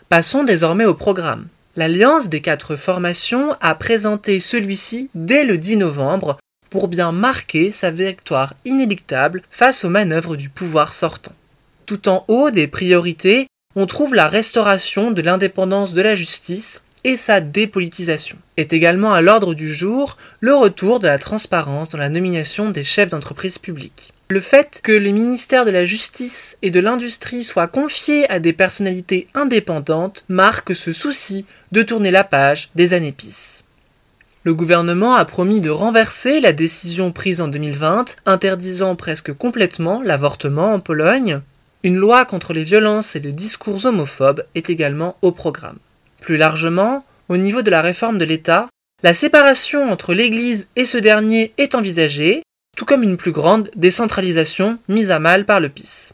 Passons 0.09 0.43
désormais 0.43 0.85
au 0.85 0.93
programme. 0.93 1.47
L'Alliance 1.75 2.29
des 2.29 2.41
quatre 2.41 2.75
formations 2.75 3.55
a 3.59 3.73
présenté 3.73 4.39
celui-ci 4.39 5.09
dès 5.15 5.43
le 5.43 5.57
10 5.57 5.77
novembre 5.77 6.37
pour 6.69 6.87
bien 6.87 7.11
marquer 7.11 7.71
sa 7.71 7.89
victoire 7.89 8.53
inéluctable 8.63 9.41
face 9.49 9.83
aux 9.83 9.89
manœuvres 9.89 10.35
du 10.35 10.49
pouvoir 10.49 10.93
sortant. 10.93 11.33
Tout 11.87 12.09
en 12.09 12.25
haut 12.27 12.51
des 12.51 12.67
priorités, 12.67 13.47
on 13.75 13.87
trouve 13.87 14.13
la 14.13 14.27
restauration 14.27 15.09
de 15.09 15.23
l'indépendance 15.23 15.93
de 15.93 16.03
la 16.03 16.13
justice 16.13 16.83
et 17.03 17.17
sa 17.17 17.41
dépolitisation. 17.41 18.37
Est 18.55 18.71
également 18.71 19.11
à 19.11 19.21
l'ordre 19.21 19.55
du 19.55 19.73
jour 19.73 20.17
le 20.41 20.53
retour 20.53 20.99
de 20.99 21.07
la 21.07 21.17
transparence 21.17 21.89
dans 21.89 21.97
la 21.97 22.09
nomination 22.09 22.69
des 22.69 22.83
chefs 22.83 23.09
d'entreprise 23.09 23.57
publiques. 23.57 24.12
Le 24.29 24.39
fait 24.39 24.79
que 24.81 24.91
le 24.91 25.11
ministère 25.11 25.65
de 25.65 25.71
la 25.71 25.85
Justice 25.85 26.57
et 26.61 26.71
de 26.71 26.79
l'Industrie 26.79 27.43
soit 27.43 27.67
confié 27.67 28.29
à 28.31 28.39
des 28.39 28.53
personnalités 28.53 29.27
indépendantes 29.33 30.23
marque 30.29 30.75
ce 30.75 30.93
souci 30.93 31.45
de 31.71 31.83
tourner 31.83 32.09
la 32.09 32.23
page 32.23 32.69
des 32.73 32.93
années 32.93 33.11
PIS. 33.11 33.63
Le 34.45 34.53
gouvernement 34.53 35.15
a 35.15 35.25
promis 35.25 35.61
de 35.61 35.69
renverser 35.69 36.39
la 36.39 36.53
décision 36.53 37.11
prise 37.11 37.41
en 37.41 37.47
2020 37.47 38.15
interdisant 38.25 38.95
presque 38.95 39.33
complètement 39.33 40.01
l'avortement 40.01 40.73
en 40.73 40.79
Pologne. 40.79 41.41
Une 41.83 41.97
loi 41.97 42.25
contre 42.25 42.53
les 42.53 42.63
violences 42.63 43.15
et 43.15 43.19
les 43.19 43.33
discours 43.33 43.85
homophobes 43.85 44.45
est 44.55 44.69
également 44.69 45.17
au 45.21 45.31
programme. 45.31 45.77
Plus 46.21 46.37
largement, 46.37 47.05
au 47.27 47.37
niveau 47.37 47.61
de 47.61 47.71
la 47.71 47.81
réforme 47.81 48.17
de 48.17 48.25
l'État, 48.25 48.67
la 49.01 49.13
séparation 49.13 49.91
entre 49.91 50.13
l'Église 50.13 50.67
et 50.77 50.85
ce 50.85 50.97
dernier 50.97 51.53
est 51.57 51.75
envisagée, 51.75 52.41
tout 52.75 52.85
comme 52.85 53.03
une 53.03 53.17
plus 53.17 53.31
grande 53.31 53.69
décentralisation 53.75 54.79
mise 54.87 55.11
à 55.11 55.19
mal 55.19 55.45
par 55.45 55.59
le 55.59 55.69
PIS. 55.69 56.11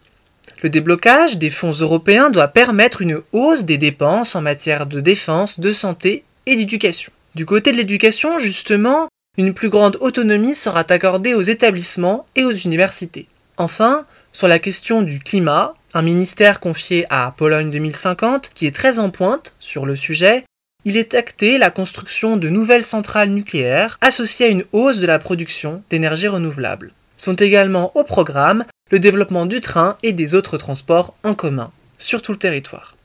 Le 0.62 0.70
déblocage 0.70 1.38
des 1.38 1.50
fonds 1.50 1.72
européens 1.72 2.30
doit 2.30 2.50
permettre 2.50 3.02
une 3.02 3.22
hausse 3.32 3.64
des 3.64 3.78
dépenses 3.78 4.36
en 4.36 4.42
matière 4.42 4.86
de 4.86 5.00
défense, 5.00 5.60
de 5.60 5.72
santé 5.72 6.24
et 6.46 6.56
d'éducation. 6.56 7.12
Du 7.36 7.46
côté 7.46 7.72
de 7.72 7.78
l'éducation, 7.78 8.40
justement, 8.40 9.08
une 9.38 9.54
plus 9.54 9.70
grande 9.70 9.98
autonomie 10.02 10.56
sera 10.56 10.84
accordée 10.90 11.34
aux 11.34 11.42
établissements 11.42 12.26
et 12.36 12.44
aux 12.44 12.52
universités. 12.52 13.28
Enfin, 13.58 14.06
sur 14.34 14.48
la 14.48 14.60
question 14.60 15.02
du 15.02 15.20
climat, 15.20 15.76
un 15.94 16.02
ministère 16.02 16.60
confié 16.60 17.06
à 17.10 17.34
Pologne 17.38 17.70
2050 17.70 18.52
qui 18.54 18.68
est 18.68 18.76
très 18.76 19.00
en 19.00 19.10
pointe 19.10 19.54
sur 19.60 19.86
le 19.86 19.96
sujet, 19.96 20.44
il 20.86 20.98
est 20.98 21.14
acté 21.14 21.58
la 21.58 21.72
construction 21.72 22.38
de 22.38 22.50
nouvelles 22.50 22.84
centrales 22.84 23.30
nucléaires 23.30 23.98
associées 24.02 24.46
à 24.46 24.50
une 24.50 24.66
hausse 24.72 25.00
de 25.00 25.08
la 25.08 25.20
production 25.20 25.84
d'énergie 25.90 26.28
renouvelable. 26.28 26.92
Sont 27.18 27.36
également 27.36 27.92
au 27.96 28.04
programme 28.04 28.66
le 28.92 29.00
développement 29.00 29.46
du 29.46 29.60
train 29.60 29.98
et 30.04 30.14
des 30.14 30.36
autres 30.36 30.58
transports 30.58 31.16
en 31.24 31.34
commun 31.34 31.72
sur 31.98 32.22
tout 32.22 32.32
le 32.32 32.38
territoire. 32.40 32.96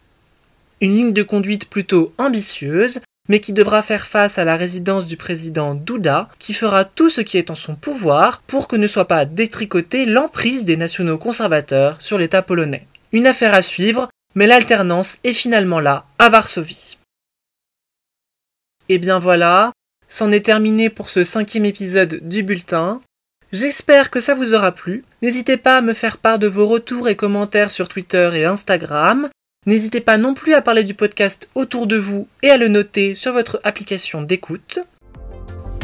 Une 0.81 0.95
ligne 0.95 1.13
de 1.13 1.23
conduite 1.23 1.69
plutôt 1.69 2.15
ambitieuse, 2.19 3.01
mais 3.29 3.41
qui 3.41 3.53
devra 3.53 3.83
faire 3.83 4.07
face 4.07 4.39
à 4.39 4.45
la 4.45 4.57
résidence 4.57 5.07
du 5.07 5.17
président 5.17 5.75
Douda, 5.75 6.29
qui 6.39 6.53
fera 6.53 6.85
tout 6.85 7.11
ce 7.11 7.23
qui 7.23 7.39
est 7.39 7.51
en 7.51 7.55
son 7.55 7.75
pouvoir 7.75 8.43
pour 8.47 8.69
que 8.69 8.77
ne 8.77 8.87
soit 8.87 9.09
pas 9.09 9.25
détricotée 9.25 10.05
l'emprise 10.05 10.65
des 10.65 10.77
nationaux 10.77 11.19
conservateurs 11.19 11.97
sur 12.01 12.19
l'État 12.19 12.43
polonais. 12.43 12.87
Une 13.13 13.27
affaire 13.27 13.55
à 13.55 13.63
suivre, 13.63 14.09
mais 14.35 14.47
l'alternance 14.47 15.19
est 15.25 15.33
finalement 15.33 15.81
là, 15.81 16.05
à 16.19 16.29
Varsovie. 16.29 16.99
Et 18.89 18.99
bien 18.99 19.19
voilà, 19.19 19.73
c'en 20.09 20.31
est 20.31 20.45
terminé 20.45 20.91
pour 20.91 21.09
ce 21.09 21.25
cinquième 21.25 21.65
épisode 21.65 22.21
du 22.23 22.43
bulletin. 22.43 23.01
J'espère 23.53 24.11
que 24.11 24.21
ça 24.21 24.35
vous 24.35 24.53
aura 24.53 24.73
plu. 24.73 25.05
N'hésitez 25.23 25.57
pas 25.57 25.79
à 25.79 25.81
me 25.81 25.93
faire 25.93 26.17
part 26.17 26.39
de 26.39 26.49
vos 26.49 26.67
retours 26.67 27.09
et 27.09 27.17
commentaires 27.17 27.71
sur 27.71 27.89
Twitter 27.89 28.31
et 28.35 28.45
Instagram. 28.45 29.29
N'hésitez 29.67 30.01
pas 30.01 30.19
non 30.19 30.35
plus 30.35 30.55
à 30.55 30.61
parler 30.61 30.85
du 30.85 30.95
podcast 30.95 31.49
autour 31.55 31.87
de 31.87 31.97
vous 31.97 32.29
et 32.43 32.51
à 32.51 32.59
le 32.59 32.69
noter 32.69 33.15
sur 33.15 33.33
votre 33.33 33.61
application 33.65 34.23
d'écoute. 34.23 34.81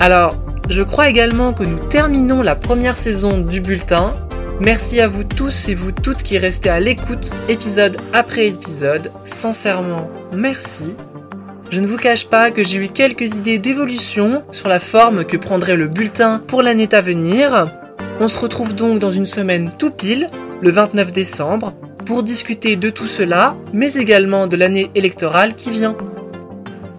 Alors, 0.01 0.35
je 0.69 0.83
crois 0.83 1.09
également 1.09 1.53
que 1.53 1.65
nous 1.65 1.79
terminons 1.89 2.43
la 2.43 2.57
première 2.57 2.97
saison 2.97 3.39
du 3.39 3.61
bulletin. 3.61 4.15
Merci 4.61 5.01
à 5.01 5.09
vous 5.09 5.25
tous 5.25 5.69
et 5.69 5.75
vous 5.75 5.93
toutes 5.93 6.23
qui 6.23 6.39
restez 6.39 6.69
à 6.69 6.81
l'écoute 6.81 7.33
épisode 7.49 7.97
après 8.13 8.49
épisode. 8.49 9.11
Sincèrement, 9.25 10.11
merci. 10.33 10.95
Je 11.71 11.79
ne 11.79 11.87
vous 11.87 11.99
cache 11.99 12.27
pas 12.27 12.51
que 12.51 12.65
j'ai 12.65 12.79
eu 12.79 12.89
quelques 12.89 13.37
idées 13.37 13.59
d'évolution 13.59 14.43
sur 14.51 14.69
la 14.69 14.81
forme 14.81 15.25
que 15.25 15.37
prendrait 15.37 15.77
le 15.77 15.87
bulletin 15.87 16.43
pour 16.45 16.63
l'année 16.63 16.89
à 16.91 17.01
venir. 17.01 17.71
On 18.19 18.27
se 18.27 18.41
retrouve 18.41 18.75
donc 18.75 18.99
dans 18.99 19.13
une 19.13 19.27
semaine 19.27 19.71
tout 19.79 19.93
pile, 19.93 20.29
le 20.61 20.71
29 20.73 21.13
décembre, 21.13 21.73
pour 22.07 22.25
discuter 22.25 22.75
de 22.75 22.91
tout 22.91 23.07
cela, 23.07 23.55
mais 23.73 23.95
également 23.95 24.49
de 24.49 24.57
l'année 24.57 24.91
électorale 24.97 25.55
qui 25.55 25.71
vient. 25.71 25.97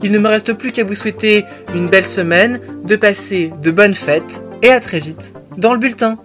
Il 0.03 0.13
ne 0.13 0.19
me 0.19 0.29
reste 0.29 0.53
plus 0.53 0.71
qu'à 0.71 0.85
vous 0.85 0.93
souhaiter 0.93 1.43
une 1.75 1.89
belle 1.89 2.05
semaine, 2.05 2.61
de 2.85 2.95
passer 2.95 3.51
de 3.61 3.71
bonnes 3.71 3.93
fêtes, 3.93 4.41
et 4.61 4.69
à 4.69 4.79
très 4.79 5.01
vite 5.01 5.33
dans 5.57 5.73
le 5.73 5.79
bulletin. 5.79 6.17